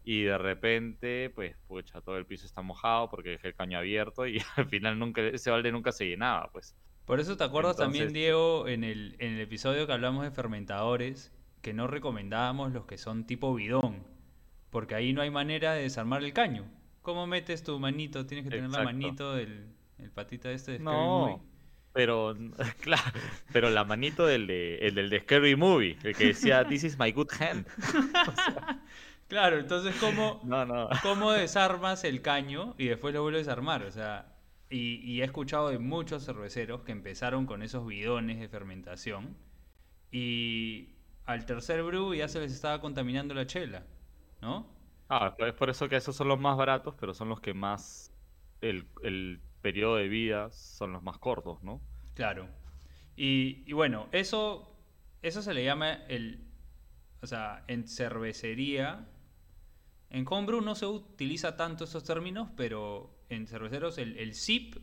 [0.04, 4.26] Y de repente, pues, pucha, todo el piso está mojado porque dejé el caño abierto
[4.26, 6.74] y al final nunca, ese balde nunca se llenaba, pues.
[7.04, 11.32] Por eso te acuerdas también, Diego, en el, en el episodio que hablamos de fermentadores,
[11.60, 14.04] que no recomendábamos los que son tipo bidón,
[14.70, 16.64] porque ahí no hay manera de desarmar el caño.
[17.02, 18.26] ¿Cómo metes tu manito?
[18.26, 21.51] Tienes que tener la manito del el patita este de Scary No, Movie.
[21.92, 22.34] Pero
[22.80, 23.12] claro,
[23.52, 26.98] pero la manito del de, el del de Scary Movie, el que decía This is
[26.98, 27.66] my good hand.
[29.28, 30.90] Claro, entonces ¿cómo, No, no.
[31.02, 33.82] cómo desarmas el caño y después lo vuelves a armar?
[33.84, 34.36] O sea,
[34.68, 39.34] y, y he escuchado de muchos cerveceros que empezaron con esos bidones de fermentación
[40.10, 40.90] y
[41.24, 43.86] al tercer brew ya se les estaba contaminando la chela,
[44.42, 44.66] ¿no?
[45.08, 48.12] Ah, es por eso que esos son los más baratos, pero son los que más
[48.60, 51.80] el, el periodo de vida son los más cortos, ¿no?
[52.14, 52.48] Claro.
[53.16, 54.76] Y, bueno, eso,
[55.22, 56.44] eso se le llama el,
[57.20, 59.08] o sea, en cervecería,
[60.10, 64.76] en homebrew no se utiliza tanto esos términos, pero en cerveceros el, el SIP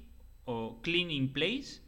[0.46, 1.82] o Clean in Place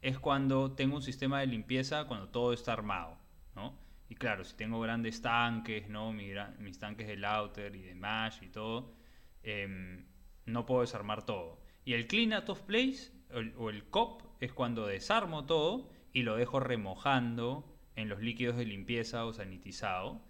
[0.00, 3.16] es cuando tengo un sistema de limpieza cuando todo está armado,
[3.56, 3.78] ¿no?
[4.08, 6.12] Y claro, si tengo grandes tanques, ¿no?
[6.12, 6.28] Mi
[6.58, 8.94] mis tanques de Lauter y de Mash y todo,
[9.42, 10.04] em,
[10.44, 11.63] no puedo desarmar todo.
[11.84, 15.90] Y el Clean Out of Place o el, o el COP es cuando desarmo todo
[16.12, 20.22] y lo dejo remojando en los líquidos de limpieza o sanitizado.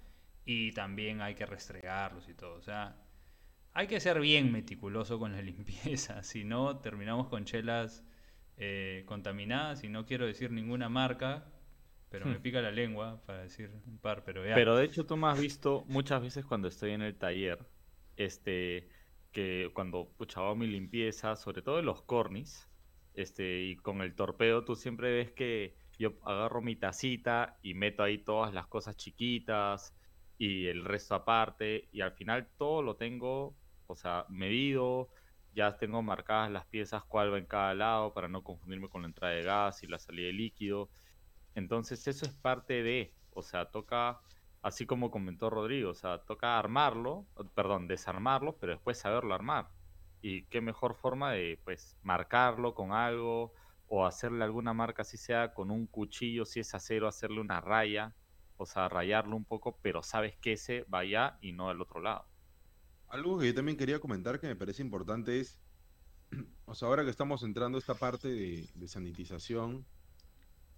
[0.45, 2.55] Y también hay que restregarlos y todo.
[2.57, 2.97] O sea,
[3.73, 6.23] hay que ser bien meticuloso con la limpieza.
[6.23, 8.05] Si no, terminamos con chelas
[8.57, 9.85] eh, contaminadas.
[9.85, 11.53] Y no quiero decir ninguna marca,
[12.11, 12.43] pero me Hmm.
[12.43, 14.25] pica la lengua para decir un par.
[14.25, 14.55] Pero ya.
[14.55, 17.67] Pero de hecho tú me has visto muchas veces cuando estoy en el taller,
[18.17, 18.88] este,
[19.35, 22.70] que cuando pucha, hago mi limpieza, sobre todo en los cornis,
[23.14, 28.03] Este, y con el torpedo tú siempre ves que yo agarro mi tacita y meto
[28.05, 29.94] ahí todas las cosas chiquitas
[30.38, 35.11] y el resto aparte y al final todo lo tengo, o sea, medido,
[35.53, 39.09] ya tengo marcadas las piezas cuál va en cada lado para no confundirme con la
[39.09, 40.90] entrada de gas y la salida de líquido.
[41.55, 44.20] Entonces eso es parte de, o sea, toca,
[44.64, 49.68] así como comentó Rodrigo, o sea, toca armarlo, perdón, desarmarlo, pero después saberlo armar.
[50.22, 53.53] Y qué mejor forma de, pues, marcarlo con algo
[53.88, 58.16] o hacerle alguna marca, si sea con un cuchillo, si es acero, hacerle una raya,
[58.57, 62.00] o sea, rayarlo un poco, pero sabes que ese va allá y no al otro
[62.00, 62.24] lado.
[63.09, 65.61] Algo que yo también quería comentar que me parece importante es,
[66.64, 69.85] o sea, ahora que estamos entrando a esta parte de, de sanitización,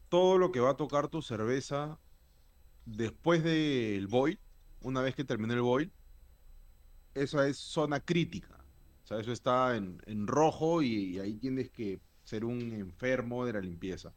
[0.09, 2.01] todo lo que va a tocar tu cerveza
[2.87, 4.41] después del boil,
[4.81, 5.95] una vez que termine el boil,
[7.15, 8.65] eso es zona crítica.
[9.05, 13.47] O sea, eso está en, en rojo y, y ahí tienes que ser un enfermo
[13.47, 14.15] de la limpieza.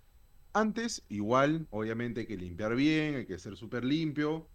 [0.53, 4.51] Antes, igual, obviamente hay que limpiar bien, hay que ser súper limpio,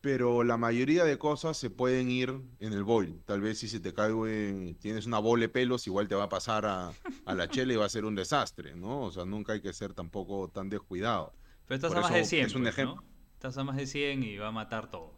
[0.00, 3.22] pero la mayoría de cosas se pueden ir en el boil.
[3.24, 6.24] Tal vez si se te cae, en- tienes una bola de pelos, igual te va
[6.24, 9.02] a pasar a, a la chela y va a ser un desastre, ¿no?
[9.04, 11.36] O sea, nunca hay que ser tampoco tan descuidado.
[11.66, 12.96] Pero estás Por a más de eso 100, es un pues, ejemplo.
[12.96, 13.04] ¿no?
[13.46, 15.12] Estás a más de 100 y va a matar todo.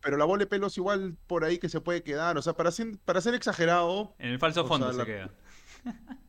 [0.00, 2.70] Pero la bola de pelos igual por ahí que se puede quedar, o sea, para
[2.72, 5.30] ser, para ser exagerado, En el falso fondo sea, se la- queda.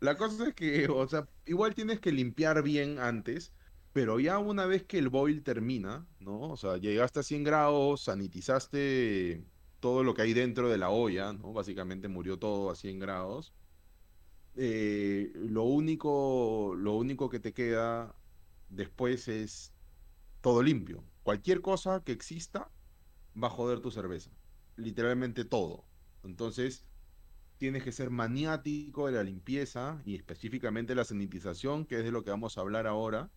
[0.00, 3.52] La cosa es que, o sea, igual tienes que limpiar bien antes,
[3.92, 6.40] pero ya una vez que el boil termina, ¿no?
[6.50, 9.44] O sea, llegaste a 100 grados, sanitizaste
[9.80, 11.52] todo lo que hay dentro de la olla, ¿no?
[11.52, 13.54] Básicamente murió todo a 100 grados.
[14.56, 18.14] Eh, lo único, lo único que te queda
[18.68, 19.72] después es
[20.40, 21.04] todo limpio.
[21.22, 22.70] Cualquier cosa que exista
[23.40, 24.30] va a joder tu cerveza.
[24.76, 25.84] Literalmente todo.
[26.22, 26.84] Entonces,
[27.58, 32.24] tienes que ser maniático de la limpieza y específicamente la sanitización, que es de lo
[32.24, 33.30] que vamos a hablar ahora,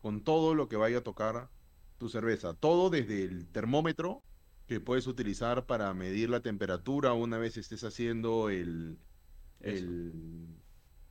[0.00, 1.50] con todo lo que vaya a tocar
[1.98, 2.54] tu cerveza.
[2.54, 4.24] Todo desde el termómetro
[4.66, 8.98] que puedes utilizar para medir la temperatura una vez estés haciendo el,
[9.60, 10.61] el,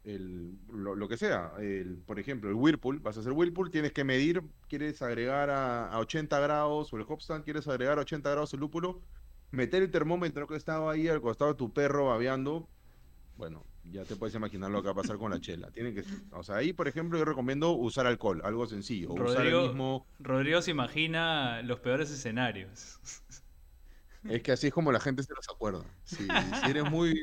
[0.04, 1.54] el- lo, lo que sea.
[1.60, 5.88] El, por ejemplo, el Whirlpool, vas a hacer Whirlpool, tienes que medir, quieres agregar a,
[5.90, 9.02] a 80 grados, o el Hopstand, quieres agregar a 80 grados el lúpulo,
[9.52, 12.68] meter el termómetro que estaba ahí al costado de tu perro babeando,
[13.38, 15.72] bueno, ya te puedes imaginar lo que va a pasar con la chela.
[15.72, 19.54] Tiene que, o sea, ahí, por ejemplo, yo recomiendo usar alcohol, algo sencillo, usar el
[19.54, 23.00] Rodrigo, mismo, Rodrigo se imagina los peores escenarios.
[24.28, 25.84] es que así es como la gente se los acuerda.
[26.04, 26.18] Si,
[26.64, 27.14] si eres muy,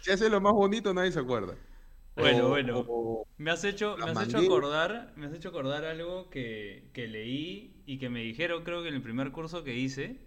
[0.00, 1.54] si haces lo más bonito, nadie se acuerda.
[2.16, 2.78] Bueno, O- bueno.
[2.86, 7.08] o- Me has hecho, me has hecho acordar, me has hecho acordar algo que, que
[7.08, 10.20] leí y que me dijeron, creo que en el primer curso que hice,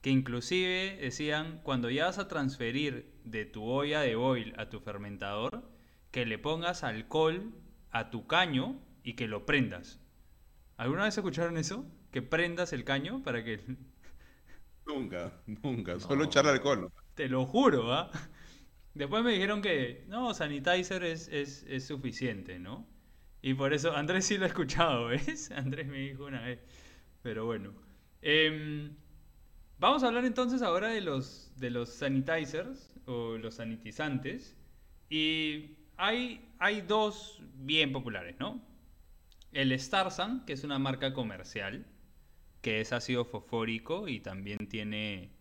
[0.00, 4.80] que inclusive decían, cuando ya vas a transferir de tu olla de boil a tu
[4.80, 5.70] fermentador,
[6.10, 7.52] que le pongas alcohol
[7.90, 10.00] a tu caño y que lo prendas.
[10.78, 11.86] ¿Alguna vez escucharon eso?
[12.12, 13.60] Que prendas el caño para que...
[14.86, 16.90] Nunca, nunca, solo echar alcohol.
[17.14, 18.10] Te lo juro, ¿ah?
[18.96, 22.86] Después me dijeron que no, sanitizer es, suficiente, ¿no?
[23.42, 25.50] Y por eso, Andrés sí lo ha escuchado, ¿ves?
[25.50, 26.60] Andrés me dijo una vez.
[27.22, 27.74] Pero bueno.
[28.22, 28.96] Em,
[29.78, 34.56] vamos a hablar entonces ahora de los, de los sanitizers o los sanitizantes.
[35.10, 38.62] Y hay, hay dos bien populares, ¿no?
[39.52, 41.84] El Starsan, que es una marca comercial,
[42.62, 45.35] que es ácido fosfórico y también tiene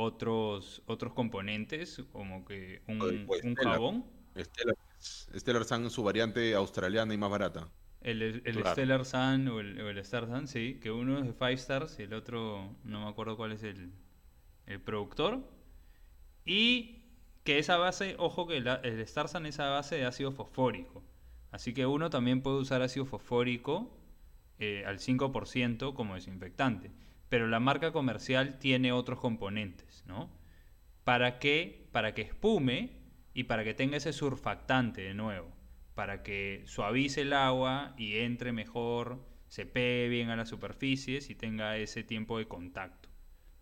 [0.00, 3.80] otros, otros componentes, como que un, pues, un Stellar.
[3.80, 4.04] jabón.
[4.36, 4.76] Stellar,
[5.38, 7.72] Stellar Sun, su variante australiana y más barata.
[8.00, 8.64] El, el Claro.
[8.64, 12.04] Stellar Sun o el, el Star Sun, sí, que uno es de Five Stars y
[12.04, 13.92] el otro no me acuerdo cuál es el,
[14.66, 15.40] el productor.
[16.44, 17.02] Y
[17.44, 21.02] que esa base, ojo que la- el Star Sun es a base de ácido fosfórico.
[21.50, 23.96] Así que uno también puede usar ácido fosfórico
[24.58, 26.92] eh, al 5% como desinfectante.
[27.30, 30.30] Pero la marca comercial tiene otros componentes, ¿no?
[31.04, 31.88] ¿Para qué?
[31.92, 32.98] Para que espume
[33.34, 35.48] y para que tenga ese surfactante de nuevo.
[35.94, 41.34] Para que suavice el agua y entre mejor, se pegue bien a las superficies y
[41.34, 43.08] tenga ese tiempo de contacto.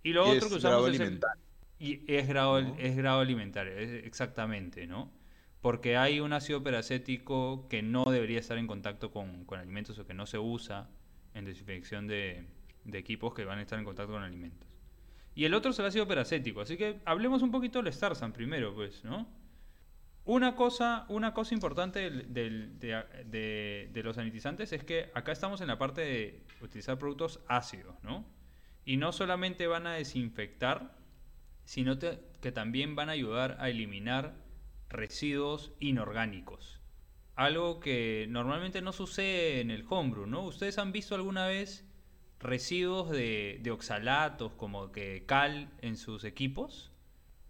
[0.02, 1.42] Y lo Y otro es que grado usamos es el, alimentario.
[1.78, 2.76] y es grado, ¿no?
[2.78, 5.12] es grado alimentario, es- exactamente, ¿no?
[5.60, 10.06] Porque hay un ácido peracético que no debería estar en contacto con, con alimentos o
[10.06, 10.88] que no se usa
[11.34, 12.46] en desinfección de,
[12.90, 14.68] de equipos que van a estar en contacto con alimentos.
[15.34, 18.74] Y el otro es el ácido peracético, así que hablemos un poquito del Starsan primero,
[18.74, 19.28] pues, ¿no?
[20.24, 25.78] Una cosa, una cosa importante del- de, los sanitizantes es que acá estamos en la
[25.78, 28.26] parte de utilizar productos ácidos, ¿no?
[28.84, 30.96] Y no solamente van a desinfectar,
[31.64, 34.34] sino que también van a ayudar a eliminar
[34.90, 36.80] residuos inorgánicos.
[37.34, 40.42] Algo que normalmente no sucede en el homebrew, ¿no?
[40.42, 41.87] ¿Ustedes han visto alguna vez
[42.40, 46.92] residuos de, de oxalatos como que cal en sus equipos?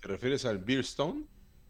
[0.00, 1.24] ¿Te refieres al Beerstone?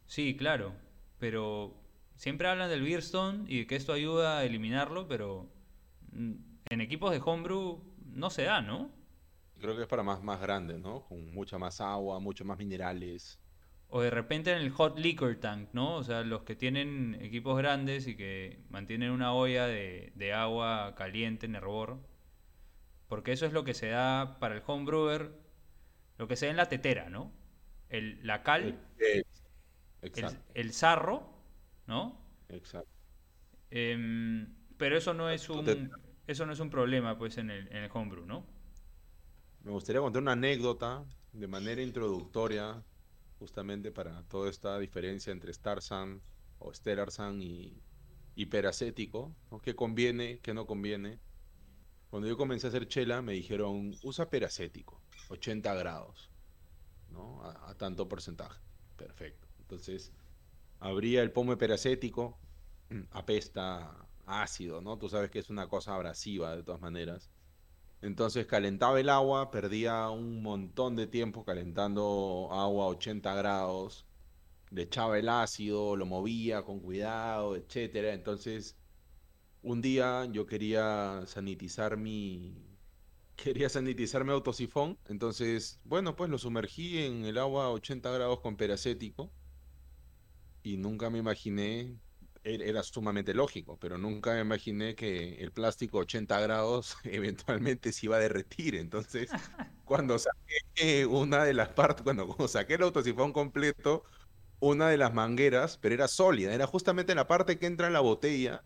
[0.07, 0.75] Sí, claro,
[1.19, 1.75] pero
[2.17, 5.49] siempre hablan del Beerstone y de que esto ayuda a eliminarlo, pero
[6.13, 6.33] mm,
[6.71, 8.91] en equipos de homebrew no se da, ¿no?
[9.61, 11.05] Creo que es para más, más grandes, ¿no?
[11.09, 13.41] Con mucha más agua, mucho más minerales.
[13.89, 15.97] O de repente en el hot liquor tank, ¿no?
[15.97, 20.95] O sea, los que tienen equipos grandes y que mantienen una olla de, de agua
[20.97, 21.99] caliente en hervor.
[23.09, 25.33] Porque eso es lo que se da para el homebrewer,
[26.19, 27.33] lo que se da en la tetera, ¿no?
[27.89, 29.25] El, la cal, el,
[30.03, 31.29] Exacto, el sarro,
[31.87, 32.21] ¿no?
[32.49, 32.91] exacto.
[33.71, 35.91] Em, pero eso no es un
[36.27, 38.47] eso no es un problema pues en el, en el homebrew, ¿no?
[39.63, 42.83] Me gustaría contar una anécdota de manera introductoria,
[43.39, 46.23] justamente para toda esta diferencia entre Starsan
[46.59, 47.83] o Stellarsan y
[48.35, 49.59] hiperacético, ¿no?
[49.59, 51.19] ¿Qué conviene, qué no conviene?
[52.11, 56.31] Cuando yo comencé a hacer chela, me dijeron, usa peracético, 80 grados,
[57.11, 57.43] ¿no?
[57.45, 58.61] A, tanto porcentaje.
[58.97, 59.47] Perfecto.
[59.61, 60.13] Entonces,
[60.81, 62.39] abría el pomo de peracético,
[63.11, 64.99] apesta ácido, ¿no?
[64.99, 67.31] Tú sabes que es una cosa abrasiva de todas maneras.
[68.01, 74.07] Entonces calentaba el agua, perdía un montón de tiempo calentando agua a 80 grados,
[74.71, 78.13] le echaba el ácido, lo movía con cuidado, etcétera.
[78.15, 78.77] Entonces,
[79.61, 82.79] un día yo quería sanitizar mi
[83.37, 88.41] quería sanitizar mi autosifón, entonces, bueno, pues lo sumergí en el agua a 80 grados
[88.43, 89.35] con peracético
[90.63, 91.99] y nunca me imaginé
[92.43, 97.93] er- era sumamente lógico, pero nunca me imaginé que el plástico a 80 grados eventualmente
[97.93, 98.75] se iba a derretir.
[98.77, 99.35] Entonces,
[99.85, 104.05] cuando saqué una de las partes, cuando saqué el autosifón completo,
[104.61, 108.01] una de las mangueras, pero era sólida, era justamente la parte que entra en la
[108.01, 108.63] botella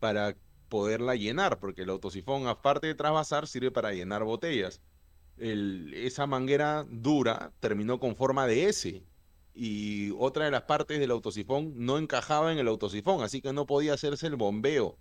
[0.00, 0.36] para
[0.68, 4.82] poderla llenar, porque el autosifón, aparte de trasvasar, sirve para llenar botellas.
[5.36, 9.04] El- esa manguera dura terminó con forma de S
[9.54, 13.66] y otra de las partes del autosifón no encajaba en el autosifón, así que no
[13.66, 14.98] podía hacerse el bombeo.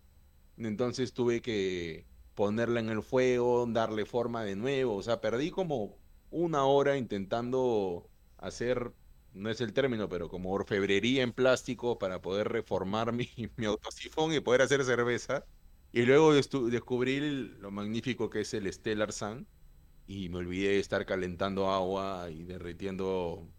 [0.57, 5.97] Entonces tuve que ponerla en el fuego, darle forma de nuevo, o sea, perdí como
[6.31, 8.93] una hora intentando hacer,
[9.39, 14.33] no es el término, pero como orfebrería en plástico para poder reformar mi, mi autosifón
[14.33, 15.45] y poder hacer cerveza.
[15.91, 19.49] Y luego descubrí el- lo magnífico que es el Stellar Sun
[20.05, 23.53] y me olvidé de estar calentando agua y derritiendo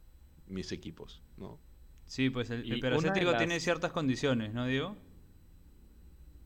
[0.47, 1.65] mis equipos, ¿no?
[2.05, 4.97] Sí, pues el, el tiene ciertas condiciones, ¿no, Diego?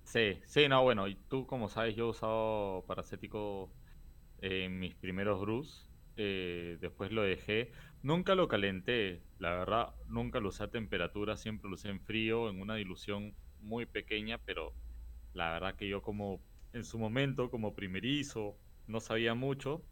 [0.04, 3.74] Sí, sí, no, bueno, y tú como sabes, yo he usado paracético
[4.38, 10.48] en mis primeros brews, eh, después lo dejé, nunca lo calenté, la verdad, nunca lo
[10.50, 14.76] usé a temperatura, siempre lo usé en frío, en una dilución muy pequeña, pero
[15.32, 19.88] la verdad que yo como en su momento, como primerizo, no sabía mucho,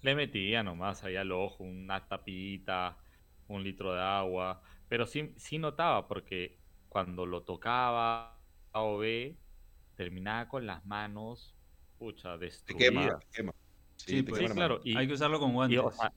[0.00, 2.98] le metía nomás ahí al ojo una tapita,
[3.46, 9.40] un litro de agua, pero sí, sí notaba porque cuando lo tocaba A o B,
[9.94, 11.58] terminaba con las manos,
[11.98, 13.14] pucha, Te destruidas.
[13.14, 13.52] quema, te quema.
[14.10, 14.38] Sí, te pues.
[14.38, 14.54] Sí, mano.
[14.54, 15.76] claro, y, Hay que usarlo con guantes.
[15.76, 16.12] y, o sea,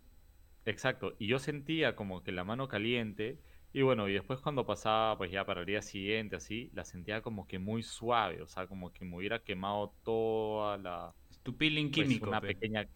[0.65, 3.39] exacto, y yo sentía como que la mano caliente,
[3.71, 7.21] y bueno, y después cuando pasaba, pues ya para el día siguiente, así, la sentía
[7.21, 11.13] como que muy suave, o sea, como que me hubiera quemado toda la,
[11.43, 12.29] tu peeling pues, químico.
[12.29, 12.47] una pe.
[12.47, 12.87] pequeña...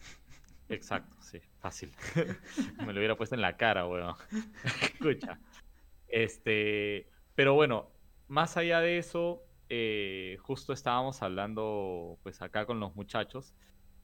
[0.69, 1.91] Exacto, sí, fácil.
[2.85, 4.15] Me lo hubiera puesto en la cara, weón.
[4.83, 5.39] Escucha.
[6.07, 7.89] Este, pero bueno,
[8.27, 13.53] más allá de eso, eh, justo estábamos hablando pues acá con los muchachos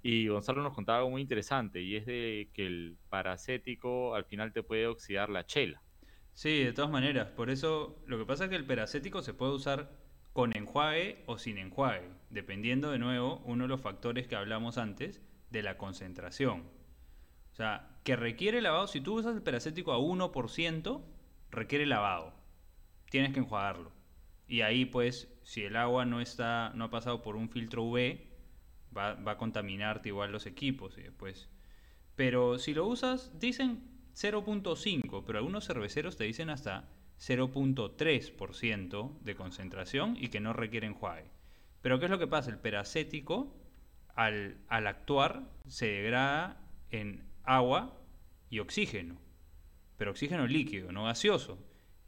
[0.03, 4.51] y Gonzalo nos contaba algo muy interesante y es de que el paracético al final
[4.51, 5.81] te puede oxidar la chela.
[6.33, 7.29] Sí, de todas maneras.
[7.29, 9.91] Por eso lo que pasa es que el peracético se puede usar
[10.33, 15.21] con enjuague o sin enjuague, dependiendo de nuevo uno de los factores que hablamos antes
[15.51, 16.63] de la concentración.
[17.53, 21.01] O sea, que requiere lavado, si tú usas el peracético a 1%,
[21.49, 22.33] requiere lavado.
[23.09, 23.93] Tienes que enjuagarlo.
[24.47, 28.32] Y ahí pues, si el agua no está no ha pasado por un filtro UV,
[28.95, 31.49] va, va a contaminarte igual los equipos y después
[32.15, 33.81] pero si lo usas, dicen
[34.15, 36.89] 0.5, pero algunos cerveceros te dicen hasta
[37.19, 41.25] 0.3% de concentración y que no requiere enjuague.
[41.81, 42.51] Pero ¿qué es lo que pasa?
[42.51, 43.55] El peracético,
[44.15, 47.99] al, al actuar, se degrada en agua
[48.49, 49.17] y oxígeno.
[49.97, 51.59] Pero oxígeno líquido, no gaseoso.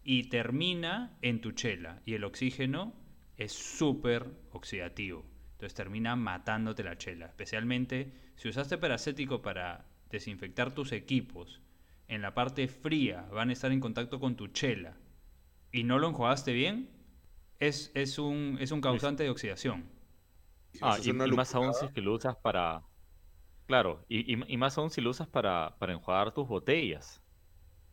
[0.04, 2.02] Y termina en tu chela.
[2.06, 2.94] Y el oxígeno
[3.38, 5.26] es súper oxidativo.
[5.56, 7.28] Entonces termina matándote la chela.
[7.28, 11.62] Especialmente si usaste peracético para desinfectar tus equipos
[12.08, 14.98] en la parte fría van a estar en contacto con tu chela
[15.72, 16.90] y no lo enjuagaste bien,
[17.60, 19.86] es, es, un, es un causante de oxidación.
[20.82, 22.84] Ah, y, más aún si es que lo usas para...
[23.68, 27.22] Claro, y, y- y más aún si lo usas para, para enjuagar tus botellas.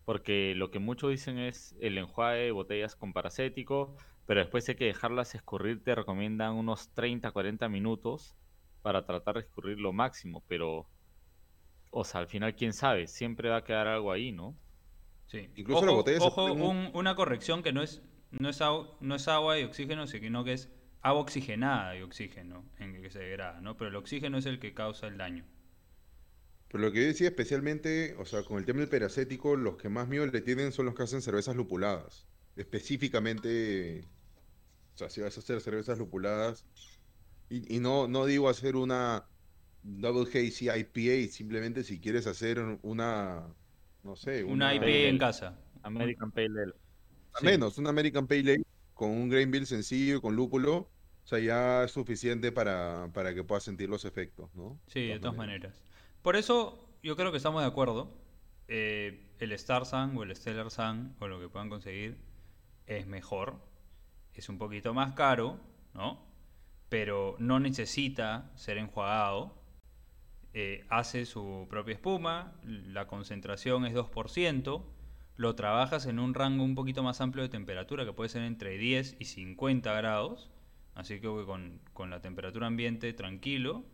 [0.05, 3.97] Porque lo que muchos dicen es el enjuague de botellas con paracético,
[4.27, 8.37] pero después hay que dejarlas escurrir, te recomiendan unos 30, 40 minutos
[8.83, 10.91] para tratar de escurrir lo máximo, pero...
[11.91, 14.59] O sea, al final, quién sabe, siempre va a quedar algo ahí, ¿no?
[15.27, 15.51] Sí.
[15.57, 18.97] Incluso ojo, las botellas se ojo, un- una corrección que no es, no, es agua,
[19.01, 20.71] no es agua y oxígeno, sino que es
[21.01, 23.77] agua oxigenada y oxígeno en el que se degrada, ¿no?
[23.77, 25.45] Pero el oxígeno es el que causa el daño.
[26.67, 29.89] Pero lo que yo decía especialmente, o sea, con el tema del peracético, los que
[29.89, 32.27] más miedo le tienen son los que hacen cervezas lupuladas.
[32.55, 34.11] Específicamente,
[34.95, 36.69] o sea, si vas a hacer cervezas lupuladas,
[37.49, 39.31] y, y no, no digo hacer una
[39.83, 43.57] Double Hazy IPA, simplemente si quieres hacer una,
[44.03, 45.59] no sé, Una IP Pale en casa.
[45.83, 46.73] American Pale Ale.
[47.33, 47.47] a Sí.
[47.47, 48.63] menos, un American Pale Ale
[48.95, 50.93] con un grain bill sencillo y con lúpulo, o
[51.25, 54.81] sea, ya es suficiente para, para que puedas sentir los efectos, ¿no?
[54.87, 55.85] Sí, de todas maneras.
[56.23, 58.19] Por eso yo creo que estamos de acuerdo.
[58.69, 62.19] Eh, el Star Sun o el Stellar Sun o lo que puedan conseguir
[62.99, 63.61] es mejor.
[64.35, 65.61] Es un poquito más caro,
[65.95, 66.25] ¿no?
[66.89, 69.61] Pero no necesita ser enjuagado.
[70.55, 72.55] Eh, hace su propia espuma.
[72.63, 74.85] La concentración es 2%.
[75.37, 78.77] Lo trabajas en un rango un poquito más amplio de temperatura que puede ser entre
[78.79, 80.51] 10 y 50 grados.
[80.95, 83.85] Así que con, con la temperatura ambiente tranquilo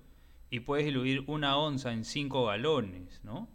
[0.51, 3.49] y puedes diluir una onza en 5 galones, ¿no?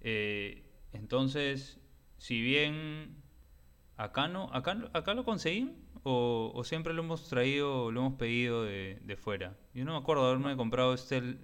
[0.00, 1.78] Eh, entonces,
[2.18, 3.19] si bien
[4.04, 8.64] acá no, acá, acá lo conseguí o, o siempre lo hemos traído, lo hemos pedido
[8.64, 9.58] de, de fuera.
[9.74, 11.38] Yo no me acuerdo de haberme comprado este,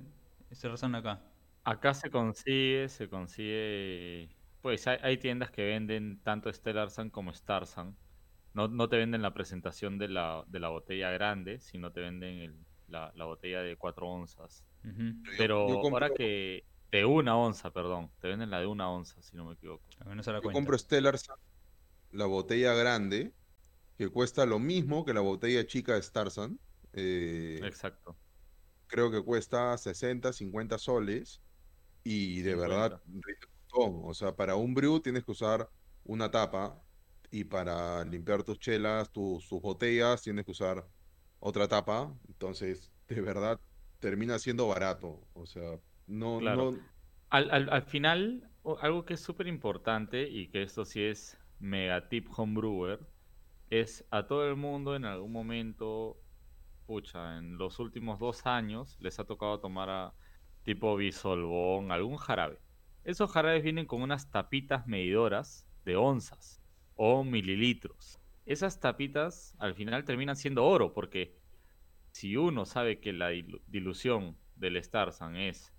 [0.50, 1.32] este razón acá.
[1.64, 7.32] Acá se consigue, se consigue, pues hay, hay tiendas que venden tanto Stellar Sun como
[7.32, 7.98] Star Sun.
[8.52, 12.38] No, no te venden la presentación de la, de la botella grande, sino te venden
[12.38, 14.64] el- la, la botella de 4 onzas.
[15.36, 16.62] Pero yo ahora compro- que...
[16.92, 18.12] De una onza, perdón.
[18.20, 19.84] Te venden la de una onza, si no me equivoco.
[19.98, 20.52] A menos a la Yo cuenta.
[20.52, 21.36] compro Stellar Sun,
[22.16, 23.34] la botella grande,
[23.98, 26.60] que cuesta lo mismo que la botella chica de Star Sun.
[26.94, 28.16] eh, Exacto.
[28.86, 31.42] creo que cuesta 60, 50 soles.
[32.04, 32.56] Y de 50.
[32.56, 33.02] verdad.
[33.72, 35.70] O sea, para un brew tienes que usar
[36.04, 36.82] una tapa.
[37.30, 40.88] Y para limpiar tus chelas, tus, tus botellas, tienes que usar
[41.40, 42.18] otra tapa.
[42.28, 43.60] Entonces, de verdad,
[44.00, 45.28] termina siendo barato.
[45.34, 46.70] O sea, no, Claro.
[46.70, 46.86] no,
[47.30, 48.50] Al, al, al final,
[48.80, 53.00] algo que es súper importante y que esto sí es mega tip homebrewer,
[53.70, 56.20] es a todo el mundo en algún momento,
[56.86, 60.14] pucha, en los últimos dos años les ha tocado tomar a
[60.62, 62.60] tipo bisolbón, algún jarabe.
[63.04, 66.60] Esos jarabes vienen con unas tapitas medidoras de onzas
[66.96, 68.18] o mililitros.
[68.44, 71.36] Esas tapitas al final terminan siendo oro porque
[72.12, 75.72] si uno sabe que la dilu- dilución del Starsan es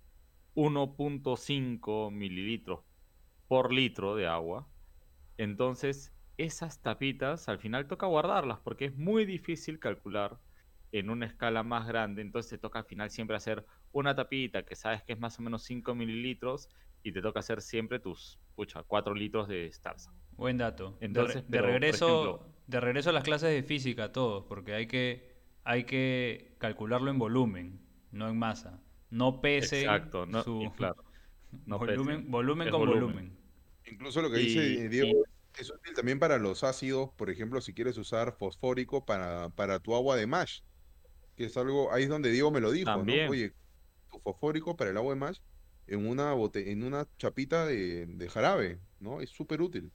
[0.54, 2.80] 1.5 mililitros
[3.46, 4.68] por litro de agua,
[5.38, 10.40] entonces esas tapitas al final toca guardarlas porque es muy difícil calcular
[10.92, 14.76] en una escala más grande, entonces te toca al final siempre hacer una tapita que
[14.76, 16.68] sabes que es más o menos 5 mililitros
[17.02, 20.12] y te toca hacer siempre tus, pucha, 4 litros de Starsa.
[20.36, 20.96] Buen dato.
[21.00, 24.44] De Entonces, re- de, pero, regreso, ejemplo- de regreso a las clases de física todos,
[24.48, 27.80] porque hay que, hay que calcularlo en volumen,
[28.10, 28.82] no en masa.
[29.10, 31.04] No pesen Exacto, no, su claro,
[31.66, 33.16] no volumen, pesen, volumen con volumen.
[33.16, 33.37] volumen.
[33.90, 35.24] Incluso lo que Y- dice y- Diego
[35.56, 39.94] es útil también para los ácidos, por ejemplo, si quieres usar fosfórico para, para tu
[39.94, 40.60] agua de mash,
[41.36, 43.16] que es algo, ahí es donde Diego me lo dijo, ¿no?
[43.16, 43.26] También.
[43.26, 43.52] Oye,
[44.10, 45.38] tu fosfórico para el agua de mash
[45.86, 49.20] en una bote, en una chapita de, de jarabe, ¿no?
[49.22, 49.92] Es súper útil.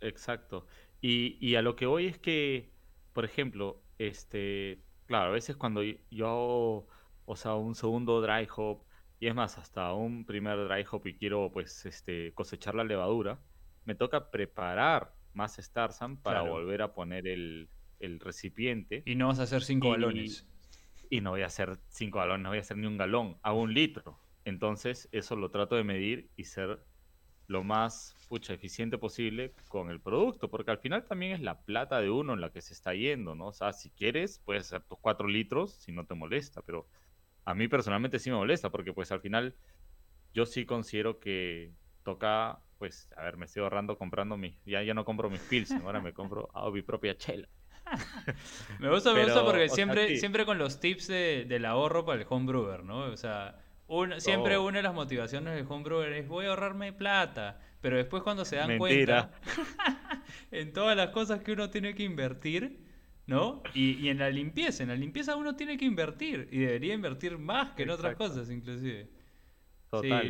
[0.00, 0.66] Exacto.
[1.00, 2.74] Y, y a lo que voy es que,
[3.12, 6.88] por ejemplo, este, claro, a veces cuando yo hago,
[7.24, 8.85] o sea, un segundo dry hop,
[9.18, 13.42] y es más, hasta un primer dry hop y quiero, pues, este, cosechar la levadura,
[13.84, 16.52] me toca preparar más Starsam para Claro.
[16.52, 19.02] volver a poner el, el recipiente.
[19.06, 20.48] Y no vas a hacer cinco Y- balones.
[21.08, 23.60] Y no voy a hacer cinco galones, no voy a hacer ni un galón, hago
[23.62, 24.20] un litro.
[24.44, 26.86] Entonces, eso lo trato de medir y ser
[27.46, 32.00] lo más pucha, eficiente posible con el producto, porque al final también es la plata
[32.00, 33.48] de uno en la que se está yendo, ¿no?
[33.48, 36.88] O sea, si quieres, puedes hacer tus cuatro litros si no te molesta, pero
[37.46, 39.54] a mí personalmente sí me molesta, porque pues al final
[40.34, 41.72] yo sí considero que
[42.02, 45.70] toca, pues, a ver, me estoy ahorrando comprando mis, ya, ya no compro mis pills,
[45.72, 47.48] ahora me compro hago mi propia chela.
[48.80, 50.16] Me gusta, me gusta porque sea, siempre, sí.
[50.16, 53.00] siempre con los tips de- del ahorro para el homebrewer, ¿no?
[53.04, 53.60] O sea,
[54.18, 54.66] siempre Todo.
[54.66, 57.60] una de las motivaciones del homebrewer es voy a ahorrarme plata.
[57.80, 59.30] Pero después cuando se dan Mentira.
[59.30, 59.40] cuenta
[60.50, 62.85] en todas las cosas que uno tiene que invertir,
[63.26, 63.62] ¿no?
[63.74, 66.48] Y, y en la limpieza, en la limpieza uno tiene que invertir.
[66.50, 69.08] Y debería invertir más que en otras cosas, inclusive.
[69.90, 70.22] Total.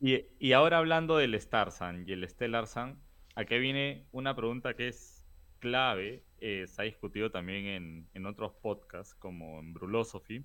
[0.00, 0.26] Sí.
[0.38, 2.98] Y, y ahora hablando del Star Sun y el Stellar Sun,
[3.36, 5.26] aquí viene una pregunta que es
[5.60, 10.44] clave, eh, se ha discutido también en, en otros podcasts como en Brulosophy,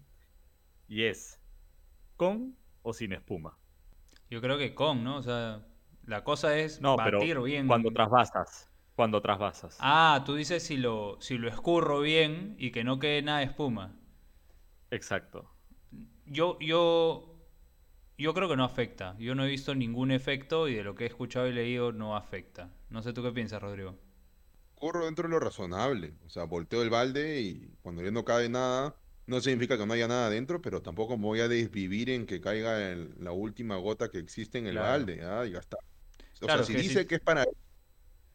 [0.88, 1.42] y es,
[2.16, 3.58] ¿con o sin espuma?
[4.30, 5.18] Yo creo que con, ¿no?
[5.18, 5.66] O sea,
[6.06, 7.68] la cosa es No, pero batir bien.
[7.68, 8.69] cuando trasvasas,
[9.00, 9.76] cuando trasvasas.
[9.80, 13.46] Ah, tú dices si lo, si lo escurro bien y que no quede nada de
[13.46, 13.96] espuma.
[14.92, 15.50] Exacto.
[16.26, 17.36] Yo, yo,
[18.18, 19.16] yo creo que no afecta.
[19.20, 22.16] Yo no he visto ningún efecto y de lo que he escuchado y leído no
[22.16, 22.72] afecta.
[22.90, 23.98] No sé tú qué piensas, Rodrigo.
[24.76, 26.16] Corro dentro de lo razonable.
[26.26, 28.96] O sea, volteo el balde y cuando ya no cae nada,
[29.26, 32.40] no significa que no haya nada adentro, pero tampoco me voy a desvivir en que
[32.42, 34.80] caiga el- la última gota que existe en el Claro.
[34.80, 35.22] balde.
[35.24, 35.78] Ah, y ya está.
[36.42, 37.46] O Claro, sea, si dice que es para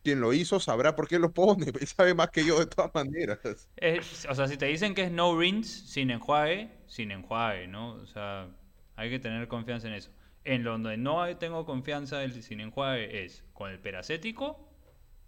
[0.05, 1.67] quien lo hizo sabrá por qué lo pone.
[1.87, 3.41] Sabe más que yo de todas maneras.
[3.77, 7.95] Es- o sea, si te dicen que es no rinse, sin enjuague, sin enjuague, ¿no?
[7.95, 8.49] O sea,
[8.97, 10.11] hay que tener confianza en eso.
[10.45, 14.69] En donde no tengo confianza del sin enjuague es con el peracético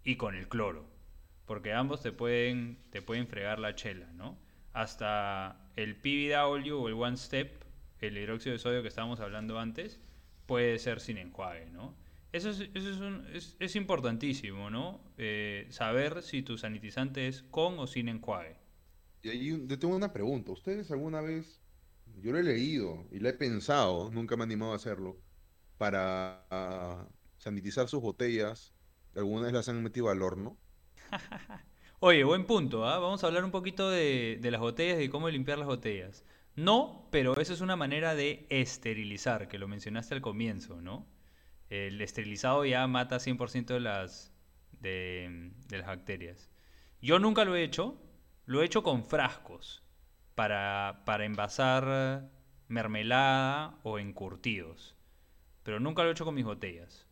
[0.03, 0.85] y con el cloro.
[1.45, 4.37] Porque ambos te pueden, te pueden fregar la chela, ¿no?
[4.73, 7.63] Hasta el PBW o el One Step,
[7.99, 9.99] el hidróxido de sodio que estábamos hablando antes,
[10.45, 11.95] puede ser sin enjuague, ¿no?
[12.31, 15.01] Eso es, eso es, un- es- es importantísimo, ¿no?
[15.17, 18.57] Eh, saber si tu sanitizante es con o sin enjuague.
[19.21, 20.51] Y ahí yo tengo una pregunta.
[20.51, 21.61] ¿Ustedes alguna vez,
[22.05, 25.21] yo lo he leído y lo he pensado, nunca me he animado a hacerlo,
[25.77, 28.75] para ah, sanitizar sus botellas,
[29.15, 30.59] ¿alguna vez las han metido al horno?
[31.99, 32.99] Oye, buen punto, ¿ah?
[32.99, 36.23] Vamos a hablar un poquito de, de las botellas y de cómo limpiar las botellas.
[36.55, 41.07] No, pero esa es una manera de esterilizar, que lo mencionaste al comienzo, ¿no?
[41.69, 44.33] El esterilizado ya mata 100% de las,
[44.79, 46.49] de, de las bacterias.
[47.01, 47.97] Yo nunca lo he hecho,
[48.45, 49.83] lo he hecho con frascos
[50.35, 52.29] para, para envasar
[52.67, 54.95] mermelada o encurtidos,
[55.63, 57.07] pero nunca lo he hecho con mis botellas.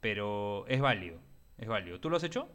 [0.00, 1.20] Pero es válido,
[1.58, 2.00] es válido.
[2.00, 2.48] ¿Tú lo has hecho?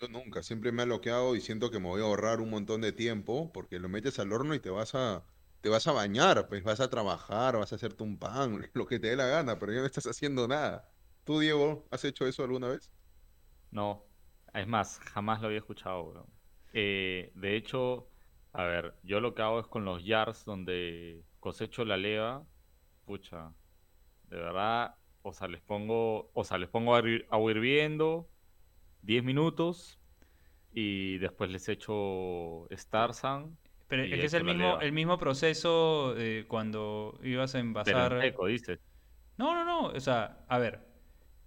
[0.00, 2.80] Yo nunca, siempre me ha bloqueado y siento que me voy a ahorrar un montón
[2.80, 5.24] de tiempo porque lo metes al horno y te vas a,
[5.60, 8.98] te vas a bañar, pues vas a trabajar, vas a hacerte un pan, lo que
[8.98, 10.88] te dé la gana, pero ya no estás haciendo nada.
[11.24, 12.92] ¿Tú, Diego, has hecho eso alguna vez?
[13.70, 14.04] No,
[14.54, 16.26] es más, jamás lo había escuchado, weón.
[16.72, 18.08] Eh, de hecho,
[18.52, 22.46] a ver, yo lo que hago es con los jars donde cosecho la leva,
[23.04, 23.54] pucha,
[24.24, 28.30] de verdad, o sea, les pongo, o sea, les pongo agua hirviendo
[29.02, 30.00] 10 minutos
[30.72, 33.58] y después les echo Starsan
[33.88, 38.12] Pero es que es el mismo, el mismo proceso de cuando ibas a envasar.
[38.46, 38.80] dices.
[39.38, 39.88] No, no, no.
[39.88, 40.86] O sea, a ver.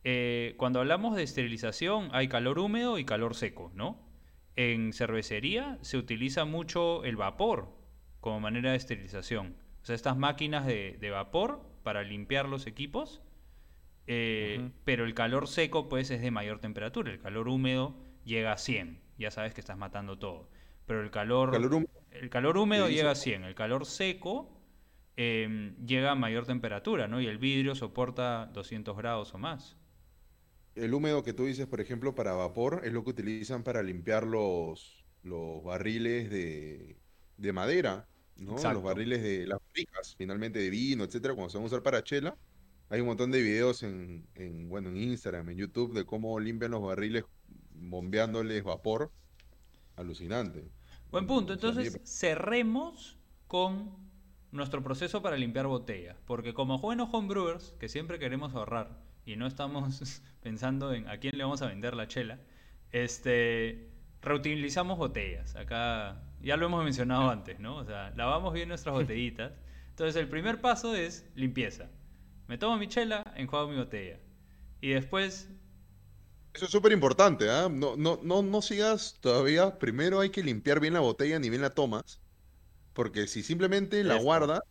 [0.03, 4.09] eh, cuando hablamos de esterilización hay calor húmedo y calor seco, ¿no?
[4.55, 7.77] En cervecería se utiliza mucho el vapor
[8.21, 9.57] como manera de esterilización.
[9.83, 13.23] O sea, estas máquinas de, de vapor para limpiar los equipos.
[14.07, 14.71] eh.
[14.83, 17.11] Pero el calor seco, pues, es de mayor temperatura.
[17.11, 19.01] El calor húmedo llega a 100.
[19.17, 20.49] Ya sabes que estás matando todo.
[20.85, 22.00] Pero el calor, Calor húmedo.
[22.11, 23.43] El calor húmedo llega a 100.
[23.45, 24.61] El calor seco
[25.15, 27.21] em, llega a mayor temperatura, ¿no?
[27.21, 29.77] Y el vidrio soporta 200 grados o más.
[30.75, 34.25] El húmedo que tú dices, por ejemplo, para vapor, es lo que utilizan para limpiar
[34.25, 36.97] los, los barriles de,
[37.37, 38.07] de madera,
[38.37, 38.53] ¿no?
[38.53, 38.75] Exacto.
[38.75, 42.03] Los barriles de las barricas, finalmente de vino, etcétera, cuando se van a usar para
[42.03, 42.37] chela.
[42.89, 46.71] Hay un montón de videos en, en, bueno, en Instagram, en YouTube, de cómo limpian
[46.71, 47.25] los barriles
[47.71, 49.11] bombeándoles vapor.
[49.95, 50.71] Alucinante.
[51.11, 51.51] Buen punto.
[51.51, 53.91] Entonces, cerremos con
[54.51, 56.17] nuestro proceso para limpiar botellas.
[56.25, 61.37] Porque como buenos homebrewers, que siempre queremos ahorrar y no estamos pensando en a quién
[61.37, 62.39] le vamos a vender la chela,
[62.91, 63.89] este,
[64.21, 65.57] reutilizamos botellas.
[65.57, 67.75] Acá ya lo hemos mencionado antes, ¿no?
[67.75, 69.51] O sea, lavamos bien nuestras botellitas.
[69.89, 71.89] Entonces, el primer paso es limpieza.
[72.47, 74.17] Me tomo mi chela, enjuago mi botella.
[74.79, 75.49] Y después
[76.53, 77.69] Eso es súper importante, ¿ah?
[77.71, 79.77] No, no, no, no sigas todavía.
[79.79, 82.21] Primero hay que limpiar bien la botella ni bien la tomas.
[82.93, 84.17] Porque si simplemente la Esto.
[84.17, 84.61] guardas,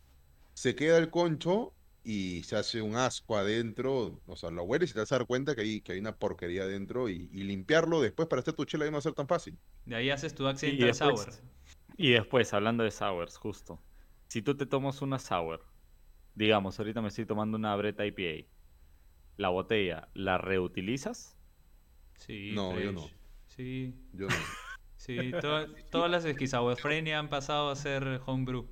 [0.53, 4.21] se queda el concho y se hace un asco adentro.
[4.27, 6.17] O sea, lo hueles y te vas a dar cuenta que hay, que hay una
[6.17, 7.09] porquería adentro.
[7.09, 9.59] Y, y limpiarlo después para hacer tu chela no va a ser tan fácil.
[9.85, 11.27] de ahí haces tu Y accidental sour.
[11.27, 11.43] después,
[11.97, 13.83] y después, hablando de sours, justo.
[14.27, 15.65] Si tú te tomas una sour,
[16.35, 18.49] digamos, ahorita me estoy tomando una Breta IPA,
[19.37, 21.39] la botella, ¿la reutilizas?
[22.25, 23.11] Sí, No, yo no.
[23.47, 24.55] Sí, Yo no.
[24.95, 25.35] sí.
[25.39, 28.67] to- todas las esquizofrenia han pasado a ser homebrew.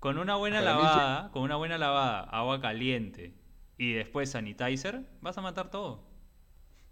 [0.00, 1.00] Con una buena Para mí sí.
[1.00, 3.34] lavada, con una buena lavada, agua caliente
[3.78, 6.04] y después sanitizer, vas a matar todo.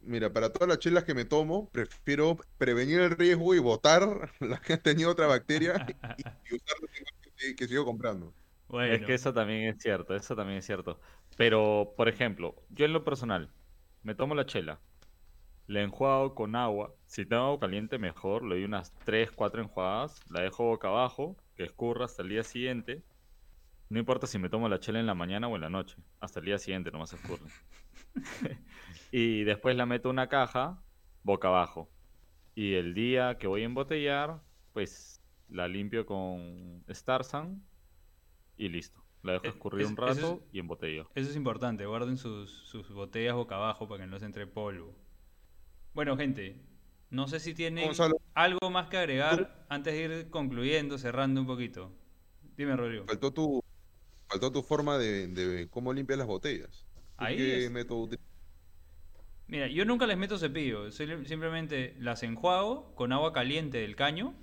[0.01, 4.61] Mira, para todas las chelas que me tomo, prefiero prevenir el riesgo y botar las
[4.61, 5.83] que han tenido otra bacteria
[6.16, 6.91] y, y usar las
[7.37, 8.35] que, que sigo comprando.
[8.68, 11.01] Bueno, Es que eso también es cierto, eso también es cierto.
[11.37, 13.51] Pero, por ejemplo, yo en lo personal,
[14.03, 14.81] me tomo la chela,
[15.67, 16.95] la enjuago con agua.
[17.07, 18.45] Si tengo agua caliente, mejor.
[18.45, 20.21] Le doy unas 3, 4 enjuagadas.
[20.31, 23.03] La dejo boca abajo, que escurra hasta el día siguiente.
[23.89, 25.97] No importa si me tomo la chela en la mañana o en la noche.
[26.21, 27.45] Hasta el día siguiente nomás escurre.
[29.11, 30.83] y después la meto en una caja,
[31.23, 31.91] boca abajo.
[32.55, 34.41] Y el día que voy a embotellar,
[34.73, 37.62] pues la limpio con Starsan
[38.57, 39.05] y listo.
[39.23, 41.11] La dejo Eh, escurrir es- un es- rato y embotello.
[41.15, 44.95] Eso es importante, guarden sus, sus botellas boca abajo para que no se entre polvo.
[45.95, 46.57] Bueno, gente,
[47.11, 48.16] no sé si tienen Gonzalo.
[48.34, 51.92] algo más que agregar antes de ir concluyendo, cerrando un poquito.
[52.57, 53.05] Dime, Rodrigo.
[53.07, 53.62] Faltó tu,
[54.28, 56.86] faltó tu forma de, de cómo limpias las botellas.
[57.18, 57.70] ¿Tú Ahí ¿Qué es.
[57.70, 58.26] método utilizas?
[59.47, 64.34] Mira, yo nunca les meto cepillo, sim- simplemente las enjuago con agua caliente del caño,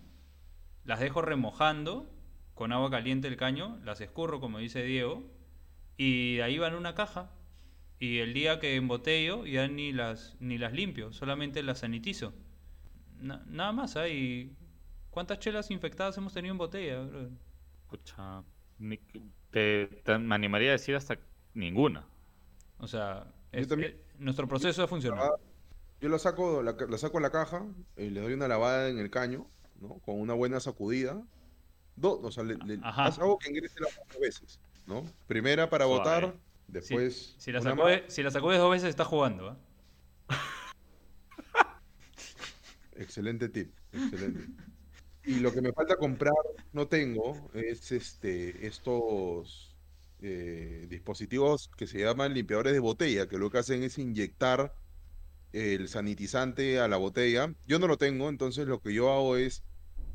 [0.85, 2.09] las dejo remojando
[2.53, 5.23] con agua caliente del caño, las escurro como dice Diego,
[5.97, 7.31] y ahí van una caja.
[8.01, 12.33] Y el día que embotello ya ni las, ni las limpio, solamente las sanitizo.
[13.19, 14.55] Na- nada más, hay...
[15.11, 16.99] ¿Cuántas chelas infectadas hemos tenido en botella?
[17.01, 17.29] bro?
[17.87, 18.41] Pucha,
[18.79, 18.97] ni-
[19.51, 21.19] te, te- me animaría a decir hasta
[21.53, 22.07] ninguna.
[22.79, 25.39] O sea, Yo es- también- eh, nuestro proceso ha funcionado.
[25.99, 27.63] Yo la saco, la, la saco a la caja,
[27.97, 29.45] eh, le doy una lavada en el caño,
[29.79, 29.99] ¿no?
[29.99, 31.21] Con una buena sacudida.
[31.95, 35.03] Dos, o sea, le, le- hago que ingrese las dos veces, ¿no?
[35.27, 35.99] Primera para Suave.
[35.99, 36.33] botar,
[36.71, 39.49] Si, después si la sacudes, si la sacudes dos veces, está jugando.
[39.49, 39.57] ¿ah?
[42.95, 44.47] Excelente tip, excelente.
[45.25, 46.33] Y lo que me falta comprar,
[46.71, 49.75] no tengo, es este, estos
[50.21, 54.73] eh, dispositivos que se llaman limpiadores de botella, que lo que hacen es inyectar
[55.51, 57.53] el sanitizante a la botella.
[57.67, 59.63] Yo no lo tengo, entonces lo que yo hago es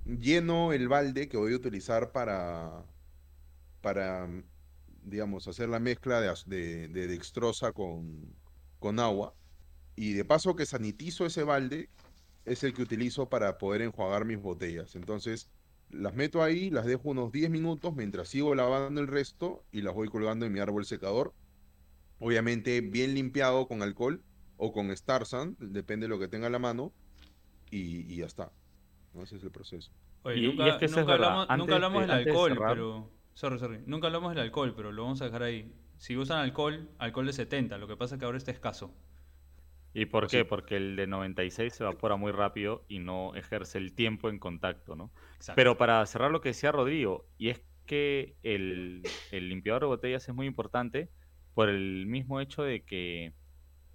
[0.06, 2.84] lleno el balde que voy a utilizar para,
[3.80, 4.28] para,
[5.06, 8.34] digamos, hacer la mezcla de, de, de dextrosa con,
[8.78, 9.34] con agua.
[9.94, 11.88] Y de paso que sanitizo ese balde,
[12.44, 14.94] es el que utilizo para poder enjuagar mis botellas.
[14.94, 15.48] Entonces,
[15.90, 19.94] las meto ahí, las dejo unos 10 minutos mientras sigo lavando el resto y las
[19.94, 21.32] voy colgando en mi árbol secador.
[22.18, 24.22] Obviamente bien limpiado con alcohol
[24.56, 26.92] o con Starsan, depende de lo que tenga a la mano,
[27.70, 28.50] y, y ya está.
[29.12, 29.22] ¿no?
[29.22, 29.90] Ese es el proceso.
[30.22, 31.26] Oye, Y- y nunca, es que es nunca verdad.
[31.26, 33.15] hablamos, Antes nunca hablamos de- del de alcohol, cerrar- pero...
[33.36, 33.82] Sorry, sorry.
[33.84, 35.70] Nunca hablamos del alcohol, pero lo vamos a dejar ahí.
[35.98, 37.76] Si usan alcohol, alcohol de 70.
[37.76, 38.94] Lo que pasa es que ahora está escaso.
[39.92, 40.38] ¿Y por qué?
[40.38, 40.44] sí.
[40.44, 44.96] Porque el de 96 se evapora muy rápido y no ejerce el tiempo en contacto,
[44.96, 45.12] ¿no?
[45.34, 45.54] Exacto.
[45.54, 50.26] Pero para cerrar lo que decía Rodrigo, y es que el, el limpiador de botellas
[50.26, 51.10] es muy importante
[51.52, 53.34] por el mismo hecho de que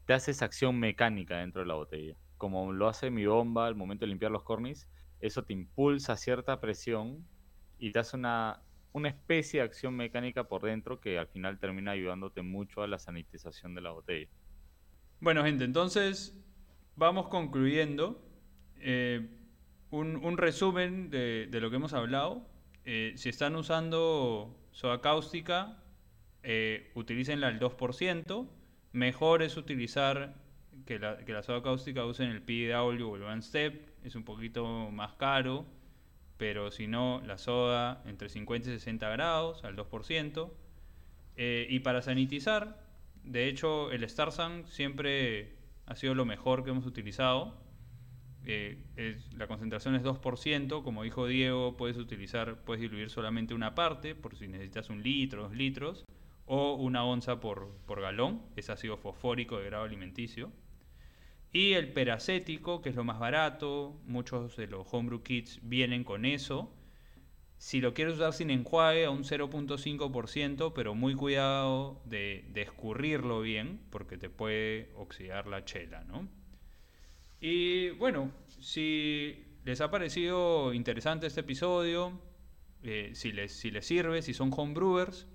[0.05, 2.15] te hace esa acción mecánica dentro de la botella.
[2.37, 4.87] Como lo hace mi bomba al momento de limpiar los cornis,
[5.19, 7.27] eso te impulsa cierta presión
[7.79, 8.61] y te hace una,
[8.93, 12.99] una especie de acción mecánica por dentro que al final termina ayudándote mucho a la
[12.99, 14.29] sanitización de la botella.
[15.19, 16.37] Bueno, gente, entonces
[16.95, 18.21] vamos concluyendo.
[18.77, 19.29] Eh,
[19.91, 22.47] un, resumen de, lo que hemos hablado.
[22.85, 25.77] Eh, si están usando soda cáustica,
[26.43, 28.47] eh, utilícenla al 2%.
[28.93, 30.35] Mejor es utilizar
[30.85, 33.89] que la, que la soda cáustica usen el PW o el One Step.
[34.03, 35.65] Es un poquito más caro,
[36.41, 40.49] pero si no, la soda entre 50 y 60 grados al 2%.
[41.35, 42.83] Eh, y para sanitizar,
[43.23, 45.53] de hecho, el Starsan siempre
[45.85, 47.53] ha sido lo mejor que hemos utilizado.
[48.43, 48.81] Eh,
[49.37, 54.35] la concentración es 2%, como dijo Diego, puedes utilizar, puedes diluir solamente una parte, por
[54.35, 56.05] si necesitas un litro, dos litros,
[56.47, 60.51] o una onza por, por galón, es ácido fosfórico de grado alimenticio.
[61.53, 66.25] Y el peracético, que es lo más barato, muchos de los homebrew kits vienen con
[66.25, 66.73] eso.
[67.57, 73.41] Si lo quieres usar sin enjuague, a un 0.5%, pero muy cuidado de, de escurrirlo
[73.41, 76.27] bien, porque te puede oxidar la chela, ¿no?
[77.41, 82.19] Y bueno, si les ha parecido interesante este episodio,
[82.83, 85.27] eh, si, les, si les sirve, si son homebrewers,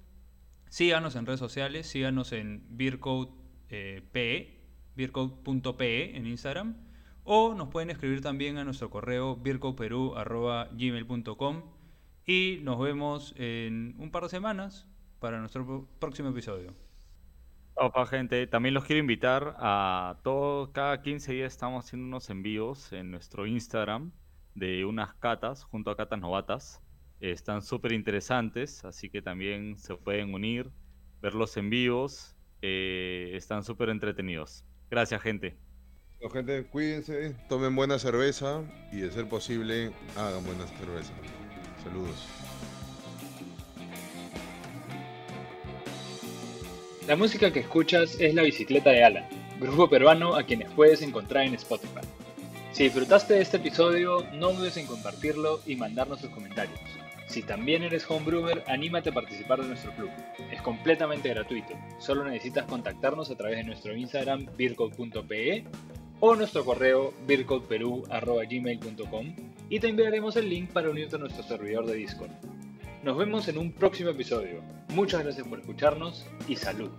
[0.69, 3.31] síganos en redes sociales, síganos en beercode
[3.69, 4.56] eh, PE,
[4.97, 6.77] beercode.pe en Instagram,
[7.25, 11.63] o nos pueden escribir también a nuestro correo beercodeperu.gmail.com
[12.27, 14.89] y nos vemos en un par de semanas
[15.21, 16.75] para nuestro próximo episodio.
[17.79, 22.91] Opa, gente, también los quiero invitar a todos, cada 15 días estamos haciendo unos envíos
[22.93, 24.13] en nuestro Instagram
[24.55, 26.83] de unas catas junto a Catas Novatas.
[27.21, 30.73] Están súper interesantes, así que también se pueden unir,
[31.21, 32.33] verlos en vivos.
[32.63, 34.65] eh, están súper entretenidos.
[34.91, 35.57] Gracias, gente.
[36.19, 38.63] Bueno, gente, cuídense, tomen buena cerveza
[38.93, 41.13] y de ser posible, hagan buena cerveza.
[41.83, 42.27] Saludos.
[47.07, 49.25] La música que escuchas es La Bicicleta de Alan,
[49.61, 52.01] grupo peruano a quienes puedes encontrar en Spotify.
[52.73, 56.81] Si disfrutaste de este episodio, no dudes en compartirlo y mandarnos tus comentarios.
[57.27, 60.09] Si también eres homebrewer, anímate a participar de nuestro club.
[60.51, 61.75] Es completamente gratuito.
[61.99, 65.65] Solo necesitas contactarnos a través de nuestro Instagram beercode.pe
[66.21, 69.37] o nuestro correo beercodeperu.gmail.com
[69.69, 72.31] y te enviaremos el link para unirte a nuestro servidor de Discord.
[73.03, 74.63] Nos vemos en un próximo episodio.
[74.95, 76.91] Muchas gracias por escucharnos y salud.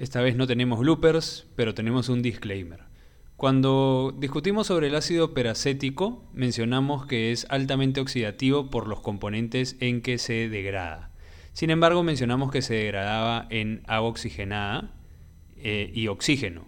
[0.00, 2.84] Esta vez no tenemos bloopers, pero tenemos un disclaimer.
[3.36, 10.00] Cuando discutimos sobre el ácido peracético, mencionamos que es altamente oxidativo por los componentes en
[10.00, 11.10] que se degrada.
[11.52, 14.90] Sin embargo, mencionamos que se degradaba en agua oxigenada
[15.58, 16.64] eh, y oxígeno.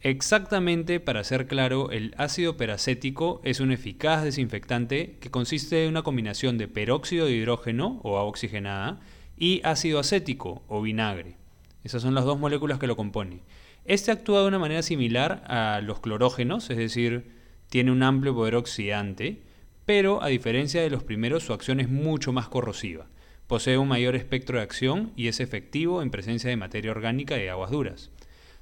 [0.00, 6.02] Exactamente, para ser claro, el ácido peracético es un eficaz desinfectante que consiste en una
[6.02, 9.00] combinación de peróxido de hidrógeno o agua oxigenada
[9.36, 11.42] y ácido acético o vinagre.
[11.84, 13.42] Esas son las dos moléculas que lo componen.
[13.84, 17.30] Este actúa de una manera similar a los clorógenos, es decir,
[17.68, 19.42] tiene un amplio poder oxidante,
[19.84, 23.06] pero a diferencia de los primeros su acción es mucho más corrosiva.
[23.46, 27.46] Posee un mayor espectro de acción y es efectivo en presencia de materia orgánica y
[27.48, 28.10] aguas duras.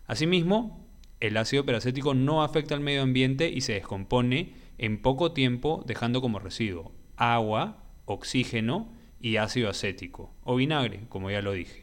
[0.06, 0.84] Asimismo,
[1.20, 6.20] el ácido peracético no afecta al medio ambiente y se descompone en poco tiempo dejando
[6.20, 11.81] como residuo agua, oxígeno y ácido acético, o vinagre, como ya lo dije.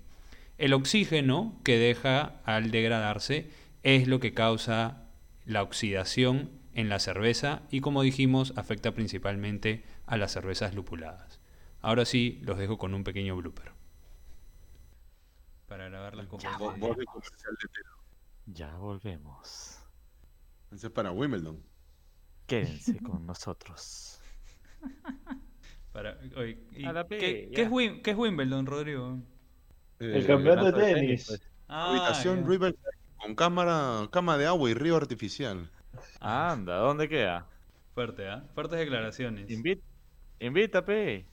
[0.59, 3.49] El oxígeno que deja al degradarse
[3.83, 5.05] es lo que causa
[5.45, 11.39] la oxidación en la cerveza y como dijimos afecta principalmente a las cervezas lupuladas.
[11.81, 13.71] Ahora sí, los dejo con un pequeño blooper.
[15.67, 16.45] Para grabar las copas.
[18.47, 19.79] Ya volvemos.
[20.71, 21.63] Ese es para Wimbledon.
[22.47, 24.19] Quédense con nosotros.
[25.93, 27.63] Para- oye, ¿y A la ¿qué, P, qué ya.
[27.63, 29.19] es Wim- qué es Wimbledon, Rodrigo?
[29.99, 31.25] Eh, El campeonato de Campeonato de tenis.
[31.27, 31.41] pues.
[31.67, 32.47] Ah, Habitación ya.
[32.47, 32.81] Riverside
[33.17, 35.69] con cámara, cama de agua y río artificial.
[36.19, 37.47] Anda, ¿dónde queda?
[37.93, 38.43] Fuerte, ¿ah?
[38.53, 39.49] Fuertes declaraciones.
[39.49, 39.81] Invit
[40.39, 41.28] Invita, pe.